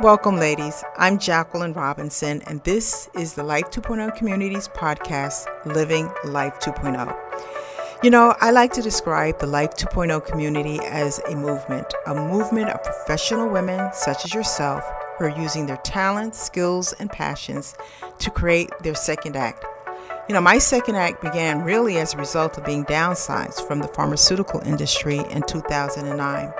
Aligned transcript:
Welcome, 0.00 0.36
ladies. 0.36 0.82
I'm 0.96 1.18
Jacqueline 1.18 1.74
Robinson, 1.74 2.42
and 2.46 2.64
this 2.64 3.08
is 3.14 3.34
the 3.34 3.44
Life 3.44 3.70
2.0 3.70 4.16
Communities 4.16 4.66
podcast, 4.68 5.46
Living 5.66 6.10
Life 6.24 6.54
2.0. 6.60 7.14
You 8.02 8.10
know, 8.10 8.34
I 8.40 8.50
like 8.50 8.72
to 8.72 8.82
describe 8.82 9.38
the 9.38 9.46
Life 9.46 9.76
2.0 9.76 10.24
community 10.26 10.80
as 10.80 11.20
a 11.28 11.36
movement, 11.36 11.92
a 12.06 12.14
movement 12.14 12.70
of 12.70 12.82
professional 12.82 13.48
women 13.48 13.92
such 13.92 14.24
as 14.24 14.34
yourself 14.34 14.82
who 15.18 15.26
are 15.26 15.40
using 15.40 15.66
their 15.66 15.76
talents, 15.78 16.42
skills, 16.42 16.94
and 16.94 17.10
passions 17.10 17.76
to 18.18 18.30
create 18.30 18.70
their 18.80 18.94
second 18.96 19.36
act. 19.36 19.64
You 20.28 20.34
know, 20.34 20.40
my 20.40 20.58
second 20.58 20.96
act 20.96 21.22
began 21.22 21.62
really 21.62 21.98
as 21.98 22.14
a 22.14 22.16
result 22.18 22.56
of 22.56 22.64
being 22.64 22.84
downsized 22.86 23.68
from 23.68 23.80
the 23.80 23.88
pharmaceutical 23.88 24.60
industry 24.60 25.18
in 25.30 25.42
2009. 25.42 26.52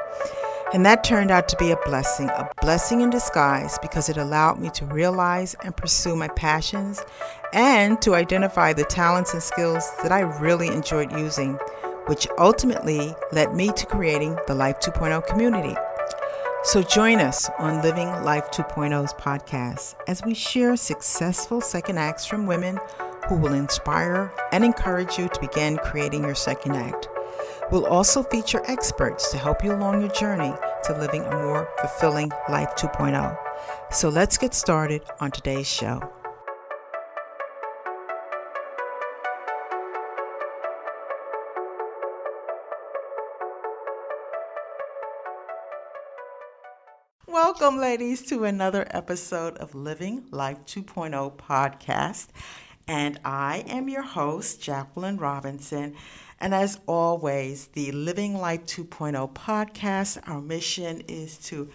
And 0.73 0.87
that 0.87 1.05
turned 1.05 1.31
out 1.31 1.49
to 1.49 1.57
be 1.59 1.71
a 1.71 1.77
blessing, 1.85 2.31
a 2.31 2.49
blessing 2.63 3.03
in 3.03 3.11
disguise 3.11 3.79
because 3.83 4.09
it 4.09 4.17
allowed 4.17 4.59
me 4.59 4.71
to 4.71 4.87
realize 4.87 5.55
and 5.63 5.77
pursue 5.77 6.17
my 6.17 6.29
passions 6.29 7.05
and 7.53 8.01
to 8.01 8.15
identify 8.15 8.73
the 8.73 8.85
talents 8.85 9.35
and 9.35 9.43
skills 9.43 9.87
that 10.03 10.13
I 10.13 10.21
really 10.21 10.69
enjoyed 10.69 11.13
using, 11.13 11.59
which 12.07 12.27
ultimately 12.39 13.15
led 13.33 13.55
me 13.55 13.71
to 13.73 13.85
creating 13.85 14.39
the 14.47 14.55
Life 14.55 14.81
2.0 14.81 15.27
community. 15.27 15.77
So 16.65 16.83
join 16.83 17.19
us 17.19 17.51
on 17.59 17.83
Living 17.83 18.09
Life 18.23 18.51
2.0's 18.51 19.13
podcast 19.15 19.97
as 20.09 20.23
we 20.25 20.33
share 20.33 20.77
successful 20.77 21.61
second 21.61 21.99
acts 21.99 22.25
from 22.25 22.47
women 22.47 22.79
who 23.29 23.37
will 23.37 23.53
inspire 23.53 24.33
and 24.53 24.65
encourage 24.65 25.19
you 25.19 25.29
to 25.29 25.41
begin 25.41 25.77
creating 25.77 26.25
your 26.25 26.35
second 26.35 26.77
act. 26.77 27.09
We'll 27.73 27.87
also 27.87 28.23
feature 28.23 28.61
experts 28.67 29.31
to 29.31 29.39
help 29.39 29.65
you 29.65 29.73
along 29.73 30.03
your 30.03 30.11
journey 30.11 30.53
to 30.85 30.93
living 30.99 31.23
a 31.23 31.31
more 31.31 31.67
fulfilling 31.81 32.31
life 32.51 32.69
2.0. 32.77 33.35
So 33.91 34.11
let's 34.11 34.37
get 34.37 34.53
started 34.53 35.01
on 35.21 35.31
today's 35.31 35.67
show. 35.67 36.03
Welcome, 47.27 47.79
ladies, 47.79 48.21
to 48.27 48.45
another 48.45 48.87
episode 48.91 49.57
of 49.57 49.75
Living 49.75 50.27
Life 50.31 50.67
2.0 50.67 51.39
podcast. 51.39 52.27
And 52.89 53.19
I 53.25 53.65
am 53.69 53.89
your 53.89 54.03
host, 54.03 54.63
Jacqueline 54.63 55.17
Robinson. 55.17 55.95
And 56.41 56.55
as 56.55 56.81
always, 56.87 57.69
the 57.69 57.93
Living 57.93 58.37
Life 58.37 58.67
2.0 58.67 59.33
podcast, 59.33 60.29
our 60.29 60.41
mission 60.41 61.03
is 61.03 61.39
to 61.39 61.71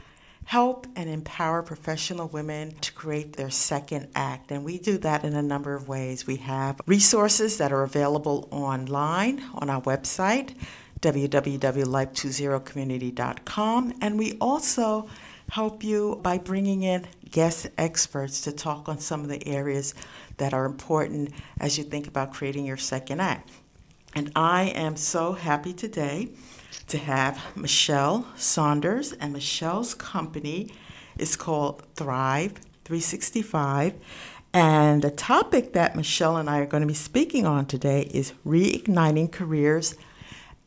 help 0.47 0.87
and 0.95 1.07
empower 1.09 1.61
professional 1.61 2.29
women 2.29 2.71
to 2.79 2.91
create 2.93 3.33
their 3.33 3.49
second 3.49 4.07
act. 4.15 4.49
And 4.51 4.63
we 4.63 4.79
do 4.79 4.97
that 4.99 5.25
in 5.25 5.35
a 5.35 5.41
number 5.41 5.75
of 5.75 5.89
ways. 5.89 6.27
We 6.27 6.37
have 6.37 6.79
resources 6.85 7.57
that 7.57 7.73
are 7.73 7.83
available 7.83 8.47
online 8.49 9.43
on 9.55 9.69
our 9.69 9.81
website, 9.81 10.55
www.life20community.com. 11.01 13.93
And 14.01 14.17
we 14.17 14.37
also 14.39 15.09
help 15.49 15.83
you 15.83 16.19
by 16.21 16.37
bringing 16.37 16.83
in 16.83 17.05
guest 17.29 17.67
experts 17.77 18.41
to 18.41 18.51
talk 18.51 18.89
on 18.89 18.99
some 18.99 19.21
of 19.21 19.29
the 19.29 19.47
areas 19.47 19.93
that 20.37 20.53
are 20.53 20.65
important 20.65 21.31
as 21.59 21.77
you 21.77 21.83
think 21.83 22.07
about 22.07 22.33
creating 22.33 22.65
your 22.65 22.77
second 22.77 23.21
act. 23.21 23.49
And 24.15 24.31
I 24.35 24.63
am 24.75 24.95
so 24.95 25.33
happy 25.33 25.73
today 25.73 26.29
to 26.87 26.97
have 26.97 27.39
Michelle 27.55 28.27
Saunders, 28.35 29.13
and 29.13 29.33
Michelle's 29.33 29.93
company 29.93 30.71
is 31.17 31.35
called 31.35 31.83
Thrive 31.95 32.53
365. 32.85 33.93
And 34.53 35.01
the 35.01 35.11
topic 35.11 35.73
that 35.73 35.95
Michelle 35.95 36.37
and 36.37 36.49
I 36.49 36.59
are 36.59 36.65
going 36.65 36.81
to 36.81 36.87
be 36.87 36.93
speaking 36.93 37.45
on 37.45 37.65
today 37.65 38.09
is 38.13 38.33
reigniting 38.45 39.31
careers 39.31 39.95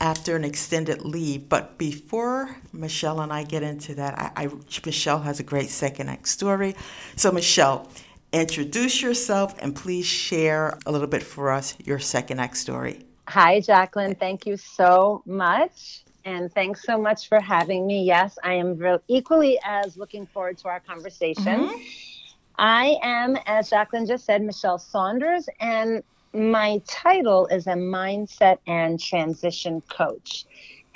after 0.00 0.34
an 0.34 0.44
extended 0.44 1.03
leave. 1.03 1.49
But 1.49 1.78
before 1.78 2.56
Michelle 2.72 3.21
and 3.21 3.33
I 3.33 3.44
get 3.44 3.62
into 3.62 3.94
that, 3.97 4.19
I, 4.19 4.44
I, 4.44 4.49
Michelle 4.84 5.21
has 5.21 5.41
a 5.41 5.43
great 5.43 5.69
second 5.69 6.09
act 6.09 6.28
story. 6.28 6.75
So, 7.16 7.31
Michelle, 7.31 7.88
introduce 8.33 9.03
yourself 9.03 9.55
and 9.60 9.77
please 9.77 10.06
share 10.06 10.78
a 10.87 10.93
little 10.93 11.06
bit 11.06 11.22
for 11.22 11.50
us 11.50 11.77
your 11.84 11.99
second 11.99 12.41
act 12.41 12.56
story. 12.56 13.05
Hi, 13.28 13.60
Jacqueline. 13.60 14.15
Thank 14.15 14.47
you 14.47 14.56
so 14.56 15.22
much. 15.27 16.03
And 16.25 16.53
thanks 16.53 16.84
so 16.84 16.99
much 16.99 17.28
for 17.28 17.41
having 17.41 17.87
me. 17.87 18.03
Yes, 18.05 18.39
I 18.44 18.55
am 18.55 18.77
real, 18.77 19.00
equally 19.09 19.59
as 19.65 19.97
looking 19.97 20.27
forward 20.27 20.59
to 20.59 20.69
our 20.69 20.81
conversation. 20.81 21.69
Mm-hmm. 21.69 21.83
I 22.59 22.99
am, 23.03 23.39
as 23.47 23.71
Jacqueline 23.71 24.06
just 24.06 24.27
said, 24.27 24.43
Michelle 24.43 24.78
Saunders, 24.78 25.49
and 25.60 26.03
my 26.33 26.81
title 26.87 27.47
is 27.47 27.67
a 27.67 27.75
mindset 27.75 28.59
and 28.67 29.01
transition 29.01 29.81
coach. 29.83 30.47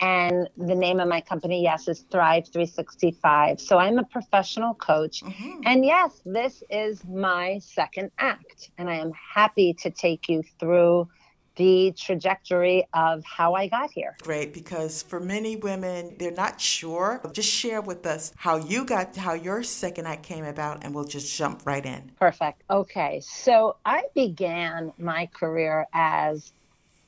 And 0.01 0.49
the 0.57 0.75
name 0.75 0.99
of 0.99 1.09
my 1.09 1.21
company, 1.21 1.63
yes, 1.63 1.87
is 1.87 2.01
Thrive 2.11 2.49
365. 2.53 3.61
So 3.61 3.79
I'm 3.79 3.99
a 3.99 4.05
professional 4.05 4.75
coach. 4.75 5.23
Mm-hmm. 5.23 5.61
And 5.65 5.85
yes, 5.85 6.21
this 6.25 6.63
is 6.69 7.05
my 7.05 7.61
second 7.61 8.11
act. 8.19 8.71
And 8.77 8.91
I 8.91 8.97
am 8.97 9.13
happy 9.35 9.73
to 9.75 9.91
take 9.91 10.29
you 10.29 10.43
through 10.59 11.09
the 11.57 11.93
trajectory 11.97 12.87
of 12.95 13.25
how 13.25 13.55
I 13.55 13.69
got 13.69 13.91
here. 13.91 14.17
Great, 14.23 14.53
because 14.53 15.03
for 15.03 15.21
many 15.21 15.57
women, 15.57 16.15
they're 16.19 16.33
not 16.33 16.61
sure. 16.61 17.21
Just 17.33 17.51
share 17.51 17.81
with 17.81 18.07
us 18.07 18.33
how 18.37 18.57
you 18.57 18.85
got, 18.85 19.17
how 19.17 19.35
your 19.35 19.63
second 19.63 20.07
act 20.07 20.23
came 20.25 20.45
about, 20.45 20.85
and 20.85 20.95
we'll 20.95 21.05
just 21.05 21.37
jump 21.37 21.63
right 21.65 21.85
in. 21.85 22.11
Perfect. 22.19 22.63
Okay, 22.71 23.21
so 23.21 23.77
I 23.85 24.05
began 24.15 24.93
my 24.99 25.27
career 25.27 25.87
as 25.93 26.53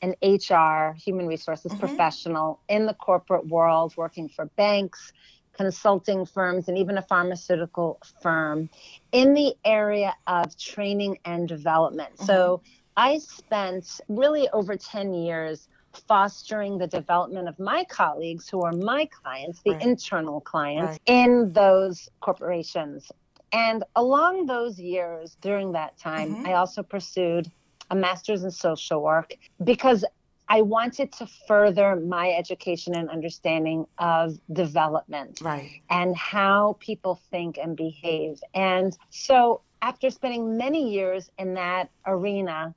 an 0.02 0.14
HR, 0.22 0.94
human 0.94 1.26
resources 1.26 1.72
mm-hmm. 1.72 1.80
professional 1.80 2.60
in 2.68 2.86
the 2.86 2.94
corporate 2.94 3.46
world, 3.46 3.94
working 3.96 4.28
for 4.28 4.46
banks, 4.56 5.12
consulting 5.56 6.26
firms, 6.26 6.68
and 6.68 6.76
even 6.78 6.98
a 6.98 7.02
pharmaceutical 7.02 7.98
firm 8.22 8.68
in 9.12 9.34
the 9.34 9.54
area 9.64 10.14
of 10.26 10.56
training 10.58 11.18
and 11.24 11.48
development. 11.48 12.14
Mm-hmm. 12.16 12.26
So 12.26 12.62
I 12.96 13.18
spent 13.18 14.00
really 14.08 14.48
over 14.50 14.76
10 14.76 15.12
years 15.12 15.68
fostering 16.08 16.78
the 16.78 16.86
development 16.86 17.48
of 17.48 17.58
my 17.58 17.84
colleagues 17.84 18.48
who 18.48 18.62
are 18.62 18.72
my 18.72 19.06
clients, 19.06 19.60
the 19.64 19.72
right. 19.72 19.82
internal 19.82 20.40
clients 20.40 20.90
right. 20.90 21.00
in 21.06 21.52
those 21.52 22.08
corporations. 22.20 23.10
And 23.52 23.84
along 23.94 24.46
those 24.46 24.78
years, 24.78 25.36
during 25.40 25.72
that 25.72 25.96
time, 25.96 26.34
mm-hmm. 26.34 26.46
I 26.46 26.54
also 26.54 26.82
pursued 26.82 27.50
a 27.90 27.94
master's 27.94 28.44
in 28.44 28.50
social 28.50 29.02
work 29.02 29.32
because 29.62 30.04
I 30.48 30.62
wanted 30.62 31.12
to 31.12 31.26
further 31.48 31.96
my 31.96 32.30
education 32.30 32.94
and 32.94 33.10
understanding 33.10 33.86
of 33.98 34.38
development 34.52 35.40
right. 35.42 35.82
and 35.90 36.16
how 36.16 36.76
people 36.78 37.20
think 37.30 37.58
and 37.58 37.76
behave. 37.76 38.40
And 38.54 38.96
so, 39.10 39.62
after 39.82 40.10
spending 40.10 40.56
many 40.56 40.90
years 40.90 41.30
in 41.38 41.54
that 41.54 41.90
arena, 42.06 42.74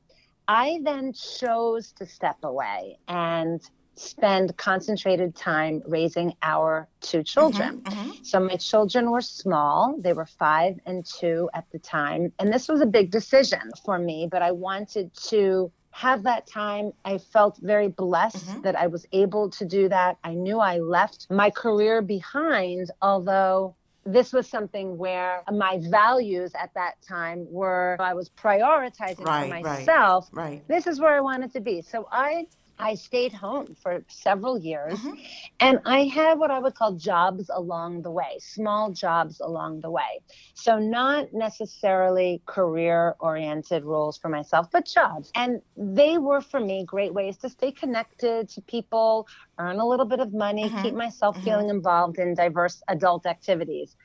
I 0.49 0.79
then 0.83 1.13
chose 1.13 1.91
to 1.93 2.07
step 2.07 2.37
away 2.41 2.97
and 3.07 3.61
spend 3.93 4.57
concentrated 4.57 5.35
time 5.35 5.83
raising 5.85 6.33
our 6.41 6.87
two 7.01 7.21
children. 7.21 7.81
Mm-hmm, 7.81 7.99
mm-hmm. 7.99 8.23
So 8.23 8.39
my 8.39 8.55
children 8.55 9.11
were 9.11 9.21
small, 9.21 9.95
they 9.99 10.13
were 10.13 10.25
five 10.25 10.79
and 10.87 11.05
two 11.05 11.51
at 11.53 11.65
the 11.71 11.77
time. 11.77 12.31
And 12.39 12.51
this 12.51 12.67
was 12.67 12.81
a 12.81 12.87
big 12.87 13.11
decision 13.11 13.61
for 13.85 13.99
me, 13.99 14.27
but 14.31 14.41
I 14.41 14.51
wanted 14.51 15.13
to 15.27 15.71
have 15.91 16.23
that 16.23 16.47
time. 16.47 16.93
I 17.05 17.19
felt 17.19 17.59
very 17.61 17.89
blessed 17.89 18.47
mm-hmm. 18.47 18.61
that 18.61 18.75
I 18.75 18.87
was 18.87 19.05
able 19.11 19.51
to 19.51 19.65
do 19.65 19.87
that. 19.89 20.17
I 20.23 20.33
knew 20.33 20.59
I 20.59 20.79
left 20.79 21.27
my 21.29 21.51
career 21.51 22.01
behind, 22.01 22.89
although 23.03 23.75
this 24.13 24.33
was 24.33 24.47
something 24.47 24.97
where 24.97 25.43
my 25.51 25.79
values 25.89 26.51
at 26.59 26.73
that 26.75 27.01
time 27.07 27.45
were 27.49 27.97
I 27.99 28.13
was 28.13 28.29
prioritizing 28.29 29.25
right, 29.25 29.49
for 29.49 29.61
myself. 29.61 30.29
Right, 30.31 30.43
right. 30.43 30.67
This 30.67 30.87
is 30.87 30.99
where 30.99 31.15
I 31.15 31.19
wanted 31.19 31.51
to 31.53 31.59
be. 31.59 31.81
So 31.81 32.07
I 32.11 32.47
I 32.79 32.95
stayed 32.95 33.33
home 33.33 33.75
for 33.81 34.03
several 34.07 34.57
years 34.57 34.97
mm-hmm. 34.99 35.13
and 35.59 35.79
I 35.85 36.05
had 36.05 36.39
what 36.39 36.49
I 36.49 36.59
would 36.59 36.75
call 36.75 36.93
jobs 36.93 37.49
along 37.53 38.03
the 38.03 38.11
way, 38.11 38.37
small 38.39 38.91
jobs 38.91 39.41
along 39.41 39.81
the 39.81 39.89
way. 39.89 40.21
So, 40.53 40.79
not 40.79 41.33
necessarily 41.33 42.41
career 42.45 43.15
oriented 43.19 43.83
roles 43.83 44.17
for 44.17 44.29
myself, 44.29 44.71
but 44.71 44.85
jobs. 44.85 45.31
And 45.35 45.61
they 45.75 46.17
were 46.17 46.41
for 46.41 46.59
me 46.59 46.85
great 46.85 47.13
ways 47.13 47.37
to 47.37 47.49
stay 47.49 47.71
connected 47.71 48.47
to 48.49 48.61
people, 48.61 49.27
earn 49.57 49.79
a 49.79 49.85
little 49.85 50.05
bit 50.05 50.21
of 50.21 50.33
money, 50.33 50.69
mm-hmm. 50.69 50.81
keep 50.81 50.93
myself 50.93 51.35
mm-hmm. 51.35 51.45
feeling 51.45 51.69
involved 51.69 52.17
in 52.17 52.33
diverse 52.33 52.81
adult 52.87 53.25
activities. 53.25 53.97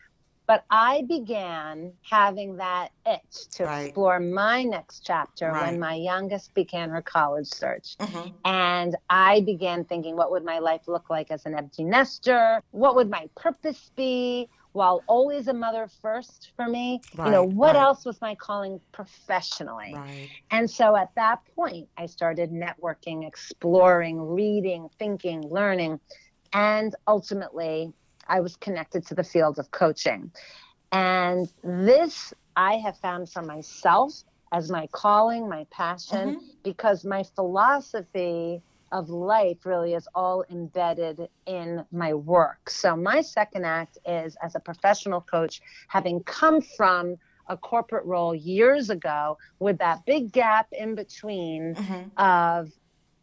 But 0.46 0.64
I 0.70 1.02
began 1.08 1.93
having 2.02 2.56
that 2.56 2.91
itch 3.06 3.49
to 3.52 3.64
right. 3.64 3.87
explore 3.87 4.20
my 4.20 4.62
next 4.62 5.00
chapter 5.00 5.50
right. 5.50 5.70
when 5.70 5.81
my 5.81 5.94
youngest 5.94 6.52
began 6.55 6.91
her 6.91 7.00
college 7.02 7.46
search. 7.46 7.96
Mm-hmm. 7.99 8.29
And 8.44 8.96
I 9.08 9.41
began 9.41 9.85
thinking, 9.85 10.17
what 10.17 10.31
would 10.31 10.44
my 10.44 10.58
life 10.58 10.82
look 10.87 11.08
like 11.08 11.31
as 11.31 11.46
an 11.46 11.55
empty 11.56 11.85
nester? 11.85 12.62
What 12.73 12.94
would 12.96 13.08
my 13.08 13.29
purpose 13.35 13.91
be? 13.96 14.49
while 14.75 15.05
always 15.06 15.46
a 15.46 15.55
mother 15.55 15.88
first 16.02 16.50
for 16.56 16.67
me, 16.67 17.00
right, 17.17 17.26
you 17.26 17.31
know, 17.31 17.44
what 17.44 17.76
else 17.76 18.05
was 18.05 18.20
my 18.20 18.35
calling 18.35 18.81
professionally? 18.91 19.96
And 20.50 20.69
so 20.69 20.96
at 20.96 21.14
that 21.14 21.38
point, 21.55 21.88
I 21.96 22.06
started 22.06 22.50
networking, 22.50 23.25
exploring, 23.25 24.20
reading, 24.20 24.88
thinking, 24.99 25.43
learning, 25.49 26.00
and 26.52 26.93
ultimately, 27.06 27.93
I 28.29 28.41
was 28.41 28.56
connected 28.56 29.06
to 29.06 29.15
the 29.15 29.25
field 29.25 29.59
of 29.59 29.71
coaching. 29.71 30.31
And 30.93 31.53
this 31.62 32.32
I 32.56 32.75
have 32.76 32.97
found 32.99 33.31
for 33.31 33.43
myself 33.43 34.23
as 34.53 34.71
my 34.71 34.87
calling, 34.93 35.49
my 35.49 35.67
passion, 35.71 36.37
mm-hmm. 36.37 36.47
because 36.62 37.05
my 37.05 37.25
philosophy 37.35 38.62
of 38.93 39.11
life 39.11 39.67
really 39.67 39.94
is 39.94 40.06
all 40.15 40.44
embedded 40.50 41.29
in 41.47 41.85
my 41.91 42.15
work. 42.15 42.71
So, 42.71 42.94
my 42.94 43.21
second 43.21 43.65
act 43.65 43.99
is 44.06 44.37
as 44.43 44.55
a 44.55 44.61
professional 44.61 45.20
coach, 45.20 45.61
having 45.88 46.23
come 46.23 46.61
from 46.61 47.17
a 47.49 47.56
corporate 47.56 48.06
role 48.06 48.35
years 48.35 48.91
ago 48.91 49.37
with 49.59 49.79
that 49.79 50.06
big 50.06 50.32
gap 50.32 50.69
in 50.73 50.94
between 50.94 51.75
mm-hmm. 51.75 52.09
of 52.17 52.70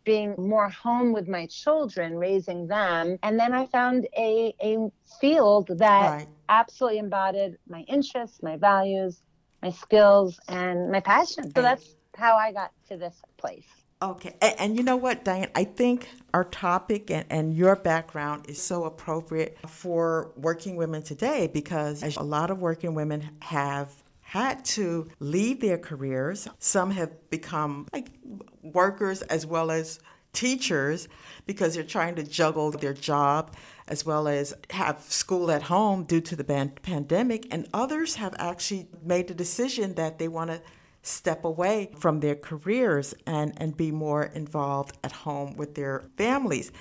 being 0.03 0.35
more 0.37 0.69
home 0.69 1.11
with 1.11 1.27
my 1.27 1.45
children, 1.47 2.17
raising 2.17 2.67
them. 2.67 3.17
And 3.23 3.39
then 3.39 3.53
I 3.53 3.65
found 3.67 4.07
a, 4.17 4.53
a 4.61 4.77
field 5.19 5.67
that 5.77 6.09
right. 6.09 6.27
absolutely 6.49 6.99
embodied 6.99 7.57
my 7.67 7.81
interests, 7.81 8.41
my 8.41 8.57
values, 8.57 9.21
my 9.61 9.71
skills, 9.71 10.39
and 10.47 10.91
my 10.91 10.99
passion. 10.99 11.43
So 11.53 11.61
that's 11.61 11.95
how 12.15 12.35
I 12.35 12.51
got 12.51 12.71
to 12.89 12.97
this 12.97 13.21
place. 13.37 13.67
Okay. 14.01 14.35
And, 14.41 14.55
and, 14.59 14.77
you 14.77 14.83
know 14.83 14.95
what, 14.95 15.23
Diane? 15.23 15.49
I 15.53 15.63
think 15.63 16.09
our 16.33 16.43
topic 16.43 17.11
and, 17.11 17.25
and 17.29 17.53
your 17.53 17.75
background 17.75 18.49
is 18.49 18.59
so 18.59 18.85
appropriate 18.85 19.57
for 19.67 20.31
working 20.35 20.75
women 20.75 21.03
today 21.03 21.47
because 21.53 22.01
a 22.17 22.23
lot 22.23 22.49
of 22.49 22.59
working 22.59 22.95
women 22.95 23.29
have 23.41 23.93
had 24.21 24.63
to 24.63 25.07
leave 25.19 25.59
their 25.59 25.77
careers. 25.77 26.47
Some 26.57 26.89
have 26.91 27.11
become 27.29 27.85
like 27.93 28.07
workers 28.73 29.21
as 29.23 29.45
well 29.45 29.71
as 29.71 29.99
teachers 30.33 31.07
because 31.45 31.75
they're 31.75 31.83
trying 31.83 32.15
to 32.15 32.23
juggle 32.23 32.71
their 32.71 32.93
job 32.93 33.55
as 33.87 34.05
well 34.05 34.27
as 34.27 34.53
have 34.69 35.01
school 35.01 35.51
at 35.51 35.63
home 35.63 36.03
due 36.03 36.21
to 36.21 36.35
the 36.35 36.43
pandemic. 36.81 37.47
And 37.51 37.67
others 37.73 38.15
have 38.15 38.33
actually 38.39 38.87
made 39.03 39.27
the 39.27 39.33
decision 39.33 39.95
that 39.95 40.17
they 40.17 40.27
want 40.27 40.49
to 40.49 40.61
step 41.03 41.43
away 41.43 41.91
from 41.97 42.19
their 42.19 42.35
careers 42.35 43.13
and, 43.25 43.53
and 43.57 43.75
be 43.75 43.91
more 43.91 44.23
involved 44.23 44.97
at 45.03 45.11
home 45.11 45.57
with 45.57 45.75
their 45.75 46.03
families. 46.15 46.71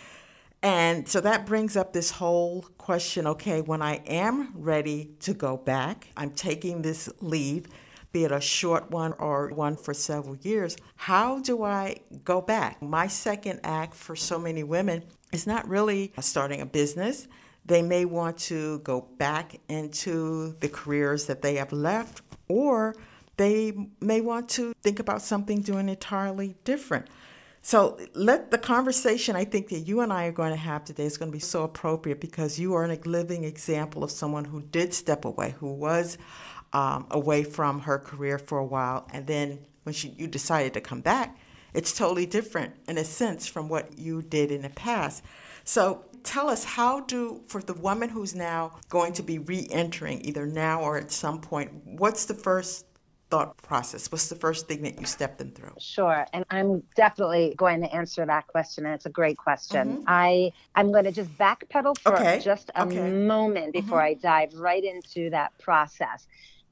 And 0.63 1.09
so 1.09 1.21
that 1.23 1.47
brings 1.47 1.77
up 1.77 1.93
this 1.93 2.11
whole 2.11 2.63
question 2.77 3.27
okay, 3.27 3.63
when 3.63 3.81
I 3.81 3.97
am 4.07 4.53
ready 4.55 5.15
to 5.21 5.33
go 5.33 5.57
back, 5.57 6.09
I'm 6.17 6.31
taking 6.31 6.83
this 6.83 7.09
leave, 7.21 7.67
be 8.13 8.25
it 8.25 8.33
a 8.33 8.41
short 8.41 8.91
one 8.91 9.13
or 9.15 9.49
one 9.51 9.77
for 9.77 9.95
several 9.95 10.37
years, 10.37 10.77
how 10.97 11.39
do 11.41 11.63
I 11.63 12.01
go 12.25 12.41
back? 12.41 12.83
My 12.83 13.07
second 13.07 13.61
act 13.63 13.95
for 13.95 14.17
so 14.17 14.39
many 14.39 14.63
women 14.63 15.05
is 15.33 15.47
not 15.47 15.69
really 15.69 16.13
starting 16.21 16.61
a 16.61 16.67
business. 16.67 17.29
They 17.67 17.83
may 17.83 18.05
want 18.05 18.39
to 18.39 18.81
go 18.81 19.03
back 19.19 19.61
into 19.69 20.57
the 20.61 20.69
careers 20.69 21.27
that 21.27 21.43
they 21.43 21.57
have 21.57 21.73
left, 21.73 22.23
or 22.49 22.97
they 23.37 23.73
may 24.01 24.21
want 24.21 24.49
to 24.51 24.73
think 24.83 24.99
about 24.99 25.23
something 25.23 25.61
doing 25.61 25.89
entirely 25.89 26.57
different. 26.65 27.07
So 27.63 27.99
let 28.15 28.51
the 28.51 28.59
conversation 28.59 29.37
I 29.37 29.45
think 29.45 29.69
that 29.69 29.81
you 29.81 30.01
and 30.01 30.13
I 30.13 30.25
are 30.25 30.33
going 30.33 30.51
to 30.51 30.57
have 30.57 30.85
today 30.85 31.05
is 31.05 31.19
going 31.19 31.31
to 31.31 31.37
be 31.37 31.41
so 31.41 31.63
appropriate 31.63 32.21
because 32.21 32.59
you 32.59 32.75
are 32.75 32.85
a 32.85 32.99
living 33.05 33.45
example 33.45 34.03
of 34.03 34.11
someone 34.11 34.47
who 34.47 34.63
did 34.63 34.95
step 34.95 35.27
away, 35.27 35.55
who 35.61 35.73
was 35.75 36.17
um, 36.73 37.07
away 37.11 37.45
from 37.45 37.81
her 37.81 37.99
career 37.99 38.39
for 38.39 38.59
a 38.59 38.65
while, 38.65 39.09
and 39.13 39.27
then 39.27 39.67
when 39.83 39.95
she, 39.95 40.09
you 40.19 40.27
decided 40.27 40.75
to 40.75 40.81
come 40.81 41.01
back, 41.01 41.37
it's 41.75 41.97
totally 41.97 42.27
different 42.27 42.75
in 42.89 42.99
a 42.99 43.05
sense 43.05 43.47
from 43.47 43.69
what 43.69 43.99
you 43.99 44.23
did 44.23 44.51
in 44.51 44.63
the 44.63 44.71
past. 44.71 45.23
So 45.65 46.05
tell 46.23 46.49
us 46.49 46.65
how 46.65 47.01
do 47.01 47.41
for 47.47 47.63
the 47.63 47.75
woman 47.75 48.09
who's 48.09 48.35
now 48.35 48.79
going 48.89 49.13
to 49.15 49.23
be 49.23 49.39
re-entering 49.39 50.25
either 50.25 50.47
now 50.47 50.83
or 50.83 50.97
at 50.99 51.11
some 51.11 51.41
point, 51.41 51.71
what's 51.85 52.27
the 52.27 52.35
first 52.35 52.87
thought 53.31 53.57
process? 53.59 54.11
What's 54.11 54.29
the 54.29 54.35
first 54.35 54.67
thing 54.67 54.83
that 54.83 54.99
you 54.99 55.07
stepped 55.07 55.39
them 55.39 55.53
through? 55.53 55.75
Sure, 55.79 56.27
and 56.33 56.45
I'm 56.51 56.83
definitely 56.97 57.55
going 57.57 57.81
to 57.83 57.95
answer 57.95 58.27
that 58.27 58.49
question, 58.49 58.85
and 58.87 58.95
it's 58.95 59.07
a 59.07 59.11
great 59.11 59.37
question. 59.37 59.99
Mm-hmm. 59.99 60.05
I 60.09 60.53
I'm 60.75 60.91
going 60.91 61.05
to 61.05 61.13
just 61.13 61.31
backpedal 61.39 61.99
for 61.99 62.15
okay. 62.15 62.41
just 62.43 62.71
a 62.75 62.83
okay. 62.83 63.11
moment 63.11 63.73
before 63.73 63.99
mm-hmm. 63.99 64.27
I 64.27 64.49
dive 64.49 64.55
right 64.55 64.83
into 64.83 65.31
that 65.31 65.57
process. 65.59 66.27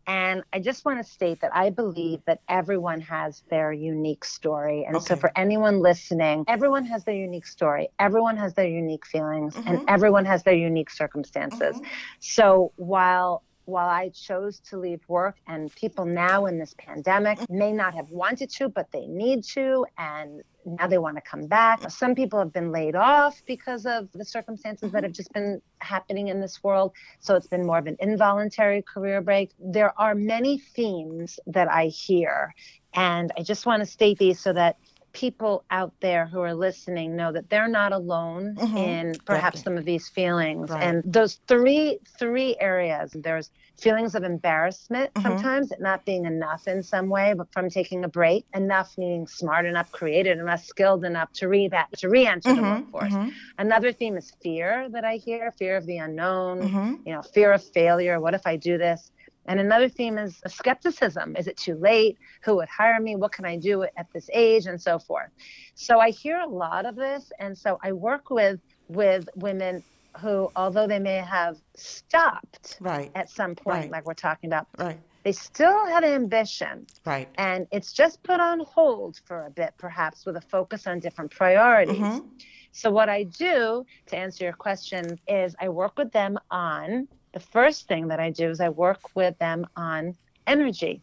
And 0.08 0.42
I 0.54 0.58
just 0.58 0.86
want 0.86 1.04
to 1.04 1.08
state 1.08 1.42
that 1.42 1.54
I 1.54 1.68
believe 1.68 2.20
that 2.26 2.40
everyone 2.48 3.02
has 3.02 3.42
their 3.50 3.74
unique 3.74 4.24
story. 4.24 4.84
And 4.86 4.96
okay. 4.96 5.04
so, 5.04 5.16
for 5.16 5.30
anyone 5.36 5.80
listening, 5.80 6.46
everyone 6.48 6.86
has 6.86 7.04
their 7.04 7.14
unique 7.14 7.46
story, 7.46 7.90
everyone 7.98 8.38
has 8.38 8.54
their 8.54 8.66
unique 8.66 9.04
feelings, 9.04 9.54
mm-hmm. 9.54 9.68
and 9.68 9.84
everyone 9.86 10.24
has 10.24 10.42
their 10.44 10.54
unique 10.54 10.88
circumstances. 10.88 11.76
Mm-hmm. 11.76 11.84
So, 12.20 12.72
while 12.76 13.42
while 13.68 13.88
I 13.88 14.08
chose 14.08 14.60
to 14.70 14.78
leave 14.78 15.02
work, 15.08 15.36
and 15.46 15.74
people 15.74 16.06
now 16.06 16.46
in 16.46 16.58
this 16.58 16.74
pandemic 16.78 17.38
mm-hmm. 17.38 17.58
may 17.58 17.72
not 17.72 17.94
have 17.94 18.08
wanted 18.10 18.48
to, 18.50 18.68
but 18.70 18.90
they 18.92 19.06
need 19.06 19.44
to, 19.44 19.84
and 19.98 20.42
now 20.64 20.86
they 20.86 20.96
want 20.96 21.16
to 21.16 21.20
come 21.20 21.46
back. 21.46 21.80
Mm-hmm. 21.80 21.90
Some 21.90 22.14
people 22.14 22.38
have 22.38 22.52
been 22.52 22.72
laid 22.72 22.96
off 22.96 23.42
because 23.46 23.84
of 23.84 24.08
the 24.14 24.24
circumstances 24.24 24.90
that 24.90 24.98
mm-hmm. 24.98 25.04
have 25.04 25.12
just 25.12 25.32
been 25.34 25.60
happening 25.80 26.28
in 26.28 26.40
this 26.40 26.64
world. 26.64 26.92
So 27.20 27.36
it's 27.36 27.46
been 27.46 27.66
more 27.66 27.78
of 27.78 27.86
an 27.86 27.96
involuntary 28.00 28.82
career 28.82 29.20
break. 29.20 29.50
There 29.58 29.92
are 30.00 30.14
many 30.14 30.58
themes 30.58 31.38
that 31.46 31.70
I 31.70 31.86
hear, 31.88 32.54
and 32.94 33.30
I 33.36 33.42
just 33.42 33.66
want 33.66 33.80
to 33.80 33.86
state 33.86 34.18
these 34.18 34.40
so 34.40 34.54
that 34.54 34.78
people 35.12 35.64
out 35.70 35.92
there 36.00 36.26
who 36.26 36.40
are 36.40 36.54
listening 36.54 37.16
know 37.16 37.32
that 37.32 37.48
they're 37.48 37.68
not 37.68 37.92
alone 37.92 38.54
mm-hmm. 38.56 38.76
in 38.76 39.14
perhaps 39.24 39.62
some 39.62 39.76
of 39.76 39.84
these 39.84 40.08
feelings 40.08 40.70
right. 40.70 40.82
and 40.82 41.02
those 41.04 41.40
three 41.48 41.98
three 42.18 42.56
areas 42.60 43.12
there's 43.14 43.50
feelings 43.76 44.14
of 44.14 44.22
embarrassment 44.22 45.12
mm-hmm. 45.14 45.26
sometimes 45.26 45.72
not 45.80 46.04
being 46.04 46.24
enough 46.24 46.68
in 46.68 46.82
some 46.82 47.08
way 47.08 47.34
but 47.36 47.50
from 47.52 47.70
taking 47.70 48.04
a 48.04 48.08
break 48.08 48.44
enough 48.54 48.96
meaning 48.98 49.26
smart 49.26 49.64
enough 49.64 49.90
creative 49.92 50.38
enough 50.38 50.64
skilled 50.64 51.04
enough 51.04 51.32
to 51.32 51.48
re 51.48 51.68
that 51.68 51.88
to 51.96 52.08
re-enter 52.08 52.50
mm-hmm. 52.50 52.62
the 52.62 52.68
workforce 52.68 53.12
mm-hmm. 53.12 53.30
another 53.58 53.92
theme 53.92 54.16
is 54.16 54.32
fear 54.42 54.88
that 54.90 55.04
i 55.04 55.16
hear 55.16 55.52
fear 55.58 55.76
of 55.76 55.86
the 55.86 55.96
unknown 55.96 56.60
mm-hmm. 56.60 56.94
you 57.06 57.14
know 57.14 57.22
fear 57.22 57.52
of 57.52 57.64
failure 57.64 58.20
what 58.20 58.34
if 58.34 58.46
i 58.46 58.56
do 58.56 58.76
this 58.76 59.10
and 59.48 59.58
another 59.58 59.88
theme 59.88 60.18
is 60.18 60.40
skepticism. 60.46 61.34
Is 61.36 61.48
it 61.48 61.56
too 61.56 61.74
late? 61.74 62.18
Who 62.44 62.56
would 62.56 62.68
hire 62.68 63.00
me? 63.00 63.16
What 63.16 63.32
can 63.32 63.44
I 63.44 63.56
do 63.56 63.82
at 63.82 64.06
this 64.12 64.28
age? 64.32 64.66
And 64.66 64.80
so 64.80 64.98
forth. 64.98 65.30
So 65.74 65.98
I 65.98 66.10
hear 66.10 66.38
a 66.38 66.46
lot 66.46 66.86
of 66.86 66.94
this. 66.94 67.32
And 67.40 67.56
so 67.56 67.78
I 67.82 67.92
work 67.92 68.30
with 68.30 68.60
with 68.88 69.28
women 69.36 69.82
who, 70.18 70.50
although 70.56 70.86
they 70.86 70.98
may 70.98 71.16
have 71.16 71.58
stopped 71.74 72.76
right. 72.80 73.10
at 73.14 73.30
some 73.30 73.54
point, 73.54 73.82
right. 73.82 73.90
like 73.90 74.06
we're 74.06 74.14
talking 74.14 74.48
about, 74.48 74.66
right. 74.78 74.98
they 75.22 75.32
still 75.32 75.86
have 75.86 76.04
ambition. 76.04 76.86
Right. 77.04 77.28
And 77.36 77.66
it's 77.70 77.92
just 77.92 78.22
put 78.22 78.40
on 78.40 78.60
hold 78.60 79.20
for 79.24 79.46
a 79.46 79.50
bit, 79.50 79.74
perhaps 79.78 80.26
with 80.26 80.36
a 80.36 80.40
focus 80.40 80.86
on 80.86 81.00
different 81.00 81.30
priorities. 81.30 81.98
Mm-hmm. 81.98 82.26
So, 82.72 82.90
what 82.90 83.08
I 83.08 83.24
do 83.24 83.84
to 84.06 84.16
answer 84.16 84.44
your 84.44 84.52
question 84.52 85.18
is 85.26 85.56
I 85.60 85.68
work 85.68 85.98
with 85.98 86.12
them 86.12 86.38
on 86.50 87.08
the 87.32 87.40
first 87.40 87.88
thing 87.88 88.08
that 88.08 88.20
I 88.20 88.30
do 88.30 88.50
is 88.50 88.60
I 88.60 88.68
work 88.68 89.14
with 89.14 89.38
them 89.38 89.66
on 89.76 90.14
energy. 90.46 91.02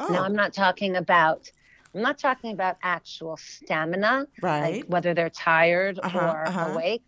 Oh. 0.00 0.08
Now, 0.08 0.22
I'm 0.24 0.34
not 0.34 0.52
talking 0.52 0.96
about. 0.96 1.50
I'm 1.94 2.00
not 2.00 2.16
talking 2.16 2.52
about 2.52 2.78
actual 2.82 3.36
stamina, 3.36 4.26
right. 4.40 4.76
like 4.76 4.84
whether 4.86 5.12
they're 5.12 5.28
tired 5.28 6.00
uh-huh, 6.02 6.18
or 6.18 6.48
uh-huh. 6.48 6.70
awake. 6.72 7.04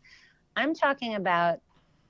I'm 0.57 0.75
talking 0.75 1.15
about 1.15 1.61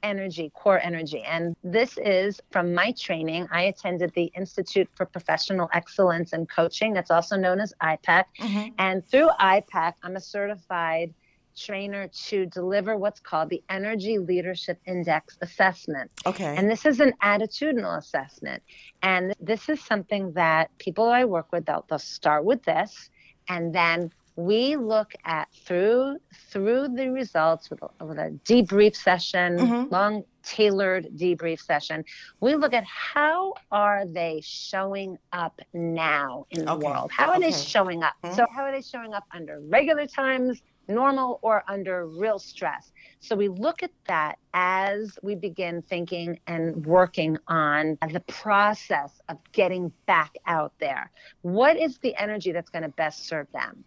energy, 0.04 0.50
core 0.54 0.80
energy. 0.80 1.22
And 1.22 1.56
this 1.64 1.98
is 1.98 2.40
from 2.50 2.74
my 2.74 2.92
training. 2.92 3.48
I 3.50 3.62
attended 3.62 4.12
the 4.14 4.30
Institute 4.36 4.88
for 4.94 5.06
Professional 5.06 5.68
Excellence 5.72 6.32
in 6.32 6.46
Coaching, 6.46 6.92
that's 6.92 7.10
also 7.10 7.36
known 7.36 7.58
as 7.58 7.72
IPEC. 7.82 8.24
Mm-hmm. 8.38 8.68
And 8.78 9.04
through 9.08 9.30
IPEC, 9.40 9.94
I'm 10.02 10.16
a 10.16 10.20
certified 10.20 11.14
trainer 11.56 12.08
to 12.26 12.46
deliver 12.46 12.96
what's 12.96 13.20
called 13.20 13.50
the 13.50 13.62
Energy 13.68 14.18
Leadership 14.18 14.80
Index 14.86 15.38
assessment. 15.40 16.10
Okay. 16.26 16.56
And 16.56 16.70
this 16.70 16.86
is 16.86 17.00
an 17.00 17.12
attitudinal 17.22 17.98
assessment. 17.98 18.62
And 19.02 19.34
this 19.40 19.68
is 19.68 19.80
something 19.80 20.32
that 20.32 20.76
people 20.78 21.08
I 21.08 21.24
work 21.24 21.52
with, 21.52 21.66
they'll, 21.66 21.84
they'll 21.88 21.98
start 21.98 22.44
with 22.44 22.62
this 22.64 23.10
and 23.48 23.74
then 23.74 24.10
we 24.36 24.74
look 24.76 25.12
at 25.24 25.48
through 25.64 26.16
through 26.50 26.88
the 26.88 27.08
results 27.10 27.70
with 27.70 27.80
a, 27.82 28.04
with 28.04 28.18
a 28.18 28.36
debrief 28.44 28.96
session 28.96 29.56
mm-hmm. 29.56 29.94
long 29.94 30.24
tailored 30.42 31.06
debrief 31.16 31.60
session 31.60 32.04
we 32.40 32.54
look 32.56 32.72
at 32.72 32.84
how 32.84 33.54
are 33.70 34.04
they 34.06 34.40
showing 34.42 35.16
up 35.32 35.60
now 35.72 36.46
in 36.50 36.64
the 36.64 36.72
okay. 36.72 36.86
world 36.86 37.10
how 37.12 37.28
are 37.28 37.36
okay. 37.36 37.50
they 37.50 37.52
showing 37.52 38.02
up 38.02 38.14
mm-hmm. 38.24 38.34
so 38.34 38.44
how 38.52 38.62
are 38.62 38.72
they 38.72 38.82
showing 38.82 39.14
up 39.14 39.24
under 39.32 39.60
regular 39.68 40.06
times 40.06 40.60
normal 40.88 41.38
or 41.42 41.62
under 41.68 42.06
real 42.06 42.38
stress. 42.38 42.92
So 43.20 43.36
we 43.36 43.48
look 43.48 43.82
at 43.82 43.90
that 44.06 44.38
as 44.52 45.18
we 45.22 45.34
begin 45.34 45.82
thinking 45.82 46.38
and 46.46 46.84
working 46.86 47.38
on 47.48 47.98
the 48.12 48.20
process 48.20 49.20
of 49.28 49.38
getting 49.52 49.92
back 50.06 50.34
out 50.46 50.72
there. 50.78 51.10
What 51.42 51.76
is 51.76 51.98
the 51.98 52.14
energy 52.16 52.52
that's 52.52 52.70
going 52.70 52.82
to 52.82 52.90
best 52.90 53.26
serve 53.26 53.46
them? 53.52 53.84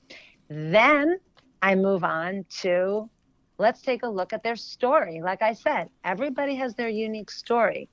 Then 0.50 1.20
I 1.62 1.76
move 1.76 2.04
on 2.04 2.46
to 2.62 3.10
let's 3.58 3.82
take 3.82 4.04
a 4.04 4.10
look 4.10 4.34
at 4.34 4.44
their 4.44 4.56
story. 4.56 5.22
Like 5.22 5.42
I 5.42 5.54
said, 5.54 5.90
everybody 6.04 6.56
has 6.56 6.76
their 6.76 6.90
unique 6.90 7.32
story. 7.32 7.90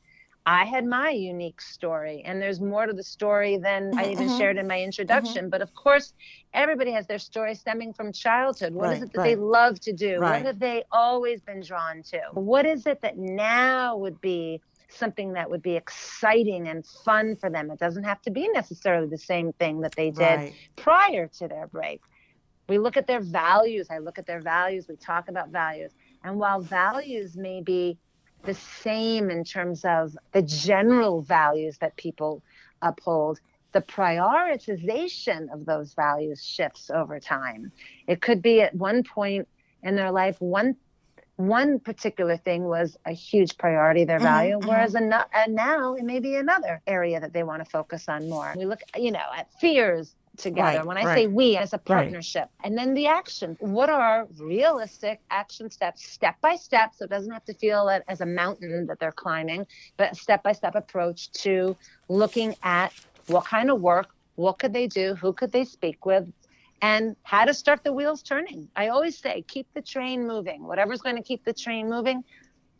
I 0.46 0.64
had 0.64 0.84
my 0.84 1.10
unique 1.10 1.60
story, 1.60 2.22
and 2.24 2.40
there's 2.40 2.60
more 2.60 2.86
to 2.86 2.92
the 2.92 3.02
story 3.02 3.56
than 3.56 3.90
mm-hmm, 3.90 3.98
I 3.98 4.06
even 4.10 4.28
mm-hmm. 4.28 4.38
shared 4.38 4.58
in 4.58 4.66
my 4.66 4.80
introduction. 4.80 5.44
Mm-hmm. 5.44 5.48
But 5.48 5.62
of 5.62 5.74
course, 5.74 6.12
everybody 6.52 6.92
has 6.92 7.06
their 7.06 7.18
story 7.18 7.54
stemming 7.54 7.94
from 7.94 8.12
childhood. 8.12 8.74
What 8.74 8.88
right, 8.88 8.96
is 8.98 9.02
it 9.04 9.12
that 9.12 9.18
right. 9.18 9.30
they 9.30 9.36
love 9.36 9.80
to 9.80 9.92
do? 9.92 10.18
Right. 10.18 10.38
What 10.38 10.46
have 10.46 10.58
they 10.58 10.84
always 10.92 11.40
been 11.40 11.60
drawn 11.60 12.02
to? 12.04 12.20
What 12.32 12.66
is 12.66 12.86
it 12.86 13.00
that 13.00 13.16
now 13.16 13.96
would 13.96 14.20
be 14.20 14.60
something 14.90 15.32
that 15.32 15.48
would 15.48 15.62
be 15.62 15.76
exciting 15.76 16.68
and 16.68 16.84
fun 16.84 17.36
for 17.36 17.48
them? 17.48 17.70
It 17.70 17.78
doesn't 17.78 18.04
have 18.04 18.20
to 18.22 18.30
be 18.30 18.46
necessarily 18.48 19.08
the 19.08 19.18
same 19.18 19.52
thing 19.54 19.80
that 19.80 19.94
they 19.96 20.10
did 20.10 20.52
prior 20.76 21.26
to 21.38 21.48
their 21.48 21.68
break. 21.68 22.02
We 22.68 22.78
look 22.78 22.98
at 22.98 23.06
their 23.06 23.20
values. 23.20 23.88
I 23.90 23.98
look 23.98 24.18
at 24.18 24.26
their 24.26 24.40
values. 24.40 24.88
We 24.88 24.96
talk 24.96 25.28
about 25.28 25.48
values. 25.48 25.92
And 26.22 26.38
while 26.38 26.60
values 26.60 27.36
may 27.36 27.62
be 27.62 27.98
the 28.44 28.54
same 28.54 29.30
in 29.30 29.44
terms 29.44 29.84
of 29.84 30.16
the 30.32 30.42
general 30.42 31.22
values 31.22 31.78
that 31.78 31.96
people 31.96 32.42
uphold, 32.82 33.40
the 33.72 33.80
prioritization 33.80 35.52
of 35.52 35.66
those 35.66 35.94
values 35.94 36.44
shifts 36.44 36.90
over 36.90 37.18
time. 37.18 37.72
It 38.06 38.20
could 38.20 38.42
be 38.42 38.62
at 38.62 38.74
one 38.74 39.02
point 39.02 39.48
in 39.82 39.96
their 39.96 40.10
life, 40.10 40.40
one 40.40 40.76
one 41.36 41.80
particular 41.80 42.36
thing 42.36 42.64
was 42.64 42.96
a 43.06 43.12
huge 43.12 43.58
priority, 43.58 44.04
their 44.04 44.18
mm-hmm, 44.18 44.24
value, 44.24 44.58
mm-hmm. 44.58 44.68
whereas 44.68 44.94
an- 44.94 45.12
and 45.12 45.54
now 45.54 45.94
it 45.94 46.04
may 46.04 46.20
be 46.20 46.36
another 46.36 46.80
area 46.86 47.18
that 47.18 47.32
they 47.32 47.42
want 47.42 47.64
to 47.64 47.68
focus 47.68 48.08
on 48.08 48.28
more. 48.28 48.54
We 48.56 48.66
look, 48.66 48.80
you 48.96 49.10
know, 49.10 49.26
at 49.36 49.52
fears, 49.60 50.14
together. 50.37 50.79
Right, 50.79 50.87
when 50.87 50.97
I 50.97 51.05
right. 51.05 51.14
say 51.14 51.26
we, 51.26 51.57
as 51.57 51.73
a 51.73 51.79
partnership. 51.79 52.49
Right. 52.61 52.69
And 52.69 52.79
then 52.79 52.95
the 52.95 53.07
action. 53.07 53.57
What 53.61 53.91
are 53.91 54.26
realistic 54.38 55.21
action 55.31 55.71
steps, 55.71 56.07
step 56.07 56.37
by 56.41 56.57
step? 56.57 56.95
So 56.95 57.05
it 57.05 57.11
doesn't 57.11 57.33
have 57.33 57.45
to 57.45 57.55
feel 57.55 57.88
it 57.88 58.05
as 58.09 58.21
a 58.21 58.26
mountain 58.26 58.87
that 58.87 58.99
they're 58.99 59.12
climbing, 59.12 59.67
but 59.97 60.12
a 60.12 60.14
step 60.14 60.43
by 60.43 60.53
step 60.53 60.75
approach 60.75 61.31
to 61.43 61.76
looking 62.09 62.55
at 62.62 62.93
what 63.26 63.47
kind 63.47 63.71
of 63.71 63.81
work, 63.81 64.09
what 64.37 64.59
could 64.59 64.73
they 64.73 64.87
do, 64.87 65.14
who 65.14 65.33
could 65.33 65.53
they 65.53 65.64
speak 65.64 66.05
with, 66.05 66.31
and 66.83 67.17
how 67.23 67.45
to 67.45 67.55
start 67.55 67.83
the 67.85 67.93
wheels 67.93 68.23
turning. 68.23 68.69
I 68.76 68.88
always 68.88 69.17
say, 69.19 69.43
keep 69.49 69.67
the 69.75 69.81
train 69.81 70.26
moving. 70.26 70.64
Whatever's 70.64 71.00
going 71.00 71.17
to 71.17 71.23
keep 71.23 71.45
the 71.45 71.53
train 71.55 71.88
moving, 71.88 72.25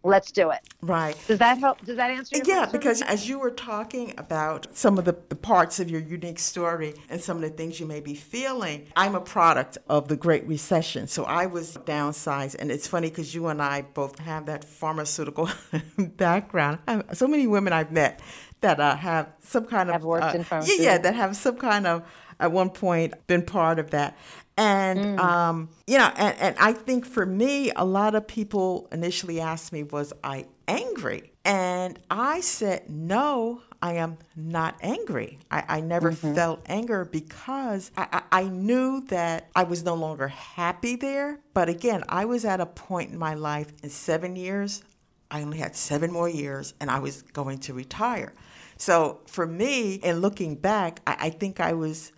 let's 0.05 0.31
do 0.31 0.51
it. 0.51 0.61
Right. 0.83 1.17
Does 1.27 1.39
that 1.39 1.59
help? 1.59 1.85
Does 1.85 1.97
that 1.97 2.11
answer 2.11 2.37
your 2.37 2.47
yeah, 2.47 2.55
question? 2.59 2.79
because 2.79 3.03
as 3.03 3.29
you 3.29 3.39
were 3.39 3.51
talking 3.51 4.15
about 4.19 4.69
some 4.77 4.99
of 4.99 5.07
the, 5.07 5.17
the, 5.29 5.37
parts 5.37 5.81
of 5.81 5.91
your 5.91 6.01
unique 6.01 6.39
story 6.39 6.95
and 7.09 7.21
some 7.21 7.39
of 7.39 7.43
the 7.43 7.51
things 7.51 7.81
you 7.81 7.87
may 7.87 8.01
be 8.01 8.15
feeling, 8.15 8.87
I'm 8.97 9.15
a 9.15 9.21
product 9.21 9.79
of 9.89 10.09
the 10.09 10.17
Great 10.17 10.47
Recession. 10.47 11.07
So 11.09 11.25
I 11.25 11.47
was 11.47 11.77
downsized. 11.79 12.57
And 12.59 12.71
it's 12.71 12.87
funny 12.87 13.09
because 13.09 13.35
you 13.35 13.49
and 13.49 13.61
I 13.61 13.83
both 13.83 14.19
have 14.21 14.47
that 14.47 14.65
pharmaceutical 14.65 15.49
background. 15.99 16.79
so 17.13 17.27
many 17.27 17.47
women 17.47 17.73
I've 17.73 17.91
met 17.91 18.21
that 18.61 18.81
uh, 18.81 18.97
have 18.97 19.33
some 19.41 19.67
kind 19.67 19.89
of. 19.89 19.95
Have 19.95 20.05
worked 20.05 20.25
uh, 20.25 20.39
in 20.39 20.45
pharmaceutical. 20.45 20.85
Yeah, 20.85 20.93
yeah, 20.93 20.99
that 20.99 21.15
have 21.15 21.37
some 21.37 21.57
kind 21.57 21.87
of 21.87 22.03
at 22.41 22.53
one 22.53 22.71
point 22.71 23.15
been 23.27 23.43
part 23.43 23.79
of 23.79 23.91
that. 23.91 24.17
And 24.57 25.19
mm. 25.19 25.19
um, 25.19 25.69
you 25.87 25.99
know, 25.99 26.13
and, 26.17 26.39
and 26.39 26.57
I 26.59 26.73
think 26.73 27.07
for 27.07 27.27
me, 27.27 27.73
a 27.75 27.85
lot 27.85 28.15
of 28.15 28.27
people 28.27 28.89
initially 28.93 29.41
asked 29.41 29.73
me, 29.73 29.83
was 29.83 30.13
I 30.23 30.47
angry? 30.69 31.33
And 31.45 31.99
I 32.11 32.41
said, 32.41 32.89
no, 32.89 33.61
I 33.83 33.95
am 33.95 34.17
not 34.35 34.77
angry. 34.81 35.39
I, 35.51 35.65
I 35.69 35.81
never 35.81 36.13
mm-hmm. 36.13 36.35
felt 36.35 36.63
anger 36.67 37.05
because 37.05 37.91
I, 37.97 38.07
I, 38.13 38.41
I, 38.41 38.45
knew 38.45 39.03
that 39.09 39.51
I 39.55 39.65
was 39.65 39.85
no 39.85 39.95
longer 39.95 40.29
happy 40.29 40.97
there. 40.97 41.39
But 41.53 41.69
again, 41.69 42.03
I 42.09 42.25
was 42.25 42.47
at 42.47 42.61
a 42.61 42.67
point 42.67 43.11
in 43.11 43.19
my 43.19 43.35
life 43.35 43.71
in 43.83 43.91
seven 43.91 44.37
years, 44.37 44.83
I 45.31 45.43
only 45.43 45.59
had 45.59 45.77
seven 45.77 46.11
more 46.11 46.31
years, 46.31 46.73
and 46.81 46.91
I 46.91 46.99
was 47.01 47.23
going 47.23 47.59
to 47.59 47.75
retire. 47.75 48.33
So 48.79 49.21
for 49.27 49.47
me, 49.47 49.95
in 49.97 50.21
looking 50.21 50.55
back, 50.55 51.01
I, 51.07 51.17
I 51.21 51.31
think 51.31 51.61
I 51.61 51.75
was 51.75 52.13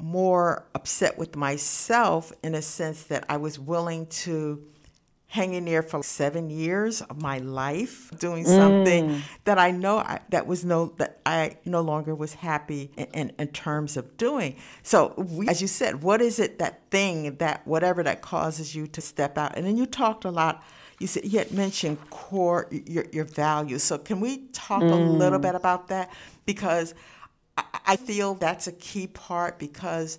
more 0.00 0.66
upset 0.74 1.18
with 1.18 1.36
myself 1.36 2.32
in 2.42 2.54
a 2.54 2.62
sense 2.62 3.04
that 3.04 3.24
I 3.28 3.36
was 3.36 3.58
willing 3.58 4.06
to 4.06 4.64
hang 5.30 5.54
in 5.54 5.64
there 5.64 5.82
for 5.82 6.02
seven 6.02 6.50
years 6.50 7.02
of 7.02 7.22
my 7.22 7.38
life 7.38 8.10
doing 8.18 8.44
something 8.44 9.08
mm. 9.08 9.20
that 9.44 9.58
I 9.58 9.70
know 9.70 9.98
I, 9.98 10.18
that 10.30 10.48
was 10.48 10.64
no 10.64 10.86
that 10.96 11.20
I 11.24 11.56
no 11.64 11.82
longer 11.82 12.16
was 12.16 12.34
happy 12.34 12.90
in, 12.96 13.06
in, 13.14 13.32
in 13.38 13.48
terms 13.48 13.96
of 13.96 14.16
doing. 14.16 14.56
So, 14.82 15.14
we, 15.16 15.46
as 15.46 15.62
you 15.62 15.68
said, 15.68 16.02
what 16.02 16.20
is 16.20 16.40
it 16.40 16.58
that 16.58 16.90
thing 16.90 17.36
that 17.36 17.64
whatever 17.64 18.02
that 18.02 18.22
causes 18.22 18.74
you 18.74 18.88
to 18.88 19.00
step 19.00 19.38
out? 19.38 19.56
And 19.56 19.64
then 19.64 19.76
you 19.76 19.86
talked 19.86 20.24
a 20.24 20.32
lot. 20.32 20.64
You 20.98 21.06
said 21.06 21.24
you 21.24 21.38
had 21.38 21.52
mentioned 21.52 21.98
core 22.10 22.66
your 22.72 23.06
your 23.12 23.24
values. 23.24 23.84
So, 23.84 23.98
can 23.98 24.18
we 24.18 24.48
talk 24.48 24.82
mm. 24.82 24.90
a 24.90 24.96
little 24.96 25.38
mm. 25.38 25.42
bit 25.42 25.54
about 25.54 25.86
that 25.88 26.10
because 26.44 26.92
I 27.86 27.96
feel 27.96 28.34
that's 28.34 28.66
a 28.66 28.72
key 28.72 29.08
part 29.08 29.58
because 29.58 30.18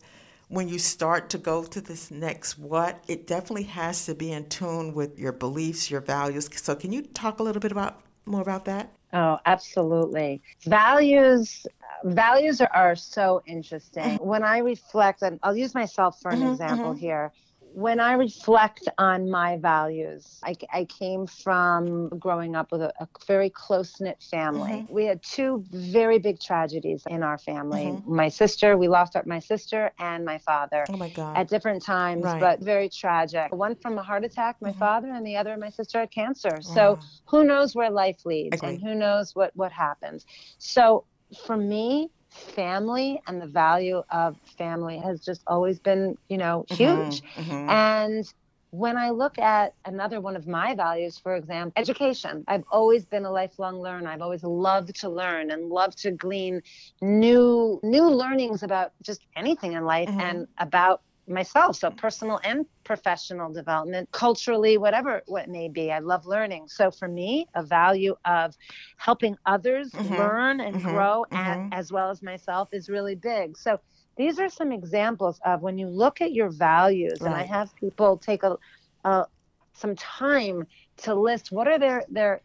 when 0.49 0.67
you 0.67 0.77
start 0.77 1.29
to 1.29 1.37
go 1.37 1.63
to 1.63 1.79
this 1.79 2.11
next 2.11 2.57
what, 2.59 3.03
it 3.07 3.25
definitely 3.27 3.63
has 3.63 4.05
to 4.07 4.15
be 4.15 4.33
in 4.33 4.49
tune 4.49 4.93
with 4.93 5.17
your 5.17 5.31
beliefs, 5.31 5.89
your 5.89 6.01
values. 6.01 6.49
So, 6.55 6.75
can 6.75 6.91
you 6.91 7.03
talk 7.03 7.39
a 7.39 7.43
little 7.43 7.61
bit 7.61 7.71
about 7.71 8.01
more 8.25 8.41
about 8.41 8.65
that? 8.65 8.91
Oh, 9.13 9.39
absolutely. 9.45 10.41
Values 10.65 11.65
values 12.03 12.61
are, 12.61 12.71
are 12.73 12.95
so 12.95 13.41
interesting. 13.45 14.17
When 14.17 14.43
I 14.43 14.59
reflect, 14.59 15.21
and 15.21 15.39
I'll 15.43 15.55
use 15.55 15.73
myself 15.73 16.19
for 16.21 16.31
an 16.31 16.39
mm-hmm, 16.39 16.51
example 16.51 16.91
mm-hmm. 16.91 16.99
here 16.99 17.31
when 17.73 17.99
I 17.99 18.13
reflect 18.13 18.87
on 18.97 19.29
my 19.29 19.57
values, 19.57 20.39
I, 20.43 20.55
I 20.71 20.85
came 20.85 21.25
from 21.27 22.09
growing 22.19 22.55
up 22.55 22.71
with 22.71 22.81
a, 22.81 22.93
a 22.99 23.07
very 23.25 23.49
close 23.49 23.99
knit 24.01 24.21
family. 24.29 24.71
Mm-hmm. 24.71 24.93
We 24.93 25.05
had 25.05 25.23
two 25.23 25.63
very 25.71 26.19
big 26.19 26.39
tragedies 26.39 27.03
in 27.07 27.23
our 27.23 27.37
family. 27.37 27.85
Mm-hmm. 27.85 28.15
My 28.15 28.29
sister, 28.29 28.77
we 28.77 28.87
lost 28.87 29.15
my 29.25 29.39
sister 29.39 29.91
and 29.99 30.25
my 30.25 30.37
father. 30.39 30.85
Oh 30.89 30.97
my. 30.97 31.11
At 31.35 31.47
different 31.47 31.83
times, 31.83 32.23
right. 32.23 32.39
but 32.39 32.59
very 32.59 32.89
tragic. 32.89 33.53
One 33.53 33.75
from 33.75 33.97
a 33.97 34.03
heart 34.03 34.23
attack, 34.23 34.57
my 34.61 34.69
mm-hmm. 34.69 34.79
father, 34.79 35.09
and 35.09 35.25
the 35.25 35.35
other, 35.37 35.55
my 35.57 35.69
sister, 35.69 35.99
had 35.99 36.11
cancer. 36.11 36.61
So 36.61 36.99
who 37.25 37.43
knows 37.43 37.75
where 37.75 37.89
life 37.89 38.25
leads 38.25 38.61
and 38.63 38.81
who 38.81 38.95
knows 38.95 39.35
what, 39.35 39.55
what 39.55 39.71
happens. 39.71 40.25
So 40.57 41.05
for 41.45 41.57
me, 41.57 42.09
family 42.31 43.21
and 43.27 43.41
the 43.41 43.47
value 43.47 44.01
of 44.09 44.37
family 44.57 44.97
has 44.99 45.23
just 45.23 45.41
always 45.47 45.79
been, 45.79 46.17
you 46.29 46.37
know, 46.37 46.65
mm-hmm, 46.69 46.75
huge. 46.75 47.21
Mm-hmm, 47.21 47.51
mm-hmm. 47.51 47.69
And 47.69 48.33
when 48.71 48.95
I 48.97 49.09
look 49.09 49.37
at 49.37 49.73
another 49.83 50.21
one 50.21 50.37
of 50.37 50.47
my 50.47 50.73
values, 50.73 51.17
for 51.17 51.35
example, 51.35 51.73
education, 51.75 52.45
I've 52.47 52.63
always 52.71 53.05
been 53.05 53.25
a 53.25 53.31
lifelong 53.31 53.81
learner. 53.81 54.09
I've 54.09 54.21
always 54.21 54.43
loved 54.43 54.95
to 55.01 55.09
learn 55.09 55.51
and 55.51 55.69
loved 55.69 55.97
to 55.99 56.11
glean 56.11 56.61
new 57.01 57.79
new 57.83 58.09
learnings 58.09 58.63
about 58.63 58.93
just 59.03 59.25
anything 59.35 59.73
in 59.73 59.83
life 59.83 60.07
mm-hmm. 60.07 60.19
and 60.21 60.47
about 60.57 61.01
myself 61.31 61.75
so 61.75 61.89
personal 61.89 62.39
and 62.43 62.65
professional 62.83 63.51
development 63.51 64.09
culturally 64.11 64.77
whatever 64.77 65.21
what 65.27 65.47
may 65.49 65.67
be 65.67 65.91
i 65.91 65.99
love 65.99 66.25
learning 66.25 66.67
so 66.67 66.91
for 66.91 67.07
me 67.07 67.47
a 67.55 67.63
value 67.63 68.15
of 68.25 68.55
helping 68.97 69.35
others 69.45 69.91
mm-hmm. 69.91 70.15
learn 70.15 70.59
and 70.59 70.75
mm-hmm. 70.75 70.89
grow 70.89 71.25
mm-hmm. 71.31 71.73
as 71.73 71.91
well 71.91 72.09
as 72.09 72.21
myself 72.21 72.69
is 72.73 72.89
really 72.89 73.15
big 73.15 73.57
so 73.57 73.79
these 74.17 74.39
are 74.39 74.49
some 74.49 74.71
examples 74.71 75.39
of 75.45 75.61
when 75.61 75.77
you 75.77 75.87
look 75.87 76.21
at 76.21 76.33
your 76.33 76.49
values 76.49 77.19
right. 77.21 77.31
and 77.31 77.35
i 77.35 77.43
have 77.43 77.73
people 77.75 78.17
take 78.17 78.43
a, 78.43 78.57
a 79.05 79.25
some 79.73 79.95
time 79.95 80.65
to 80.97 81.15
list 81.15 81.51
what 81.51 81.67
are 81.67 81.79
their 81.79 82.03
their 82.09 82.41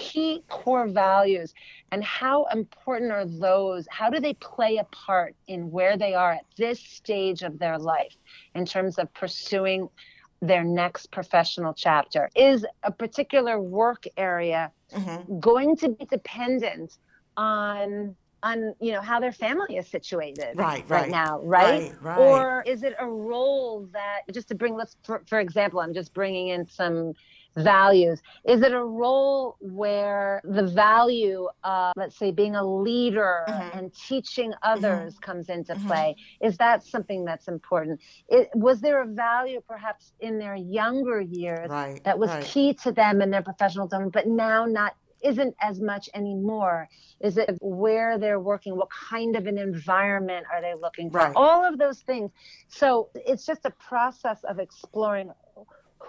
key 0.00 0.42
core 0.48 0.88
values 0.88 1.52
and 1.92 2.02
how 2.02 2.46
important 2.46 3.12
are 3.12 3.26
those 3.26 3.86
how 3.90 4.08
do 4.08 4.18
they 4.18 4.32
play 4.34 4.78
a 4.78 4.84
part 4.84 5.34
in 5.46 5.70
where 5.70 5.98
they 5.98 6.14
are 6.14 6.32
at 6.32 6.46
this 6.56 6.80
stage 6.80 7.42
of 7.42 7.58
their 7.58 7.78
life 7.78 8.16
in 8.54 8.64
terms 8.64 8.98
of 8.98 9.12
pursuing 9.12 9.86
their 10.40 10.64
next 10.64 11.10
professional 11.10 11.74
chapter 11.74 12.30
is 12.34 12.64
a 12.84 12.90
particular 12.90 13.60
work 13.60 14.04
area 14.16 14.72
mm-hmm. 14.90 15.38
going 15.38 15.76
to 15.76 15.90
be 15.90 16.06
dependent 16.06 16.96
on 17.36 18.16
on 18.42 18.74
you 18.80 18.92
know 18.92 19.02
how 19.02 19.20
their 19.20 19.32
family 19.32 19.76
is 19.76 19.86
situated 19.86 20.54
right, 20.54 20.88
right, 20.88 21.02
right 21.02 21.10
now 21.10 21.38
right? 21.42 21.92
right? 22.00 22.02
right 22.02 22.18
or 22.18 22.62
is 22.66 22.82
it 22.82 22.94
a 22.98 23.06
role 23.06 23.86
that 23.92 24.20
just 24.32 24.48
to 24.48 24.54
bring 24.54 24.74
let's 24.74 24.96
for, 25.04 25.22
for 25.26 25.40
example 25.40 25.78
i'm 25.78 25.92
just 25.92 26.14
bringing 26.14 26.48
in 26.48 26.66
some 26.66 27.12
values. 27.56 28.20
Is 28.44 28.62
it 28.62 28.72
a 28.72 28.82
role 28.82 29.56
where 29.60 30.40
the 30.44 30.62
value 30.62 31.48
of, 31.64 31.92
let's 31.96 32.16
say, 32.16 32.30
being 32.30 32.56
a 32.56 32.64
leader 32.64 33.44
mm-hmm. 33.48 33.78
and 33.78 33.94
teaching 33.94 34.50
mm-hmm. 34.50 34.72
others 34.72 35.14
mm-hmm. 35.14 35.30
comes 35.30 35.48
into 35.48 35.74
mm-hmm. 35.74 35.86
play? 35.86 36.16
Is 36.40 36.56
that 36.58 36.84
something 36.84 37.24
that's 37.24 37.48
important? 37.48 38.00
It, 38.28 38.48
was 38.54 38.80
there 38.80 39.02
a 39.02 39.06
value 39.06 39.60
perhaps 39.66 40.12
in 40.20 40.38
their 40.38 40.56
younger 40.56 41.20
years 41.20 41.68
right, 41.70 42.02
that 42.04 42.18
was 42.18 42.30
right. 42.30 42.44
key 42.44 42.74
to 42.82 42.92
them 42.92 43.22
in 43.22 43.30
their 43.30 43.42
professional 43.42 43.86
development, 43.86 44.12
but 44.12 44.26
now 44.26 44.64
not 44.64 44.94
isn't 45.22 45.54
as 45.60 45.80
much 45.80 46.08
anymore? 46.14 46.88
Is 47.20 47.36
it 47.36 47.58
where 47.60 48.18
they're 48.18 48.40
working? 48.40 48.76
What 48.76 48.88
kind 48.90 49.36
of 49.36 49.46
an 49.46 49.58
environment 49.58 50.46
are 50.52 50.60
they 50.60 50.74
looking 50.74 51.10
for? 51.10 51.18
Right. 51.18 51.32
All 51.36 51.64
of 51.64 51.78
those 51.78 52.00
things. 52.00 52.30
So 52.68 53.10
it's 53.14 53.44
just 53.44 53.64
a 53.64 53.70
process 53.70 54.38
of 54.44 54.58
exploring 54.58 55.30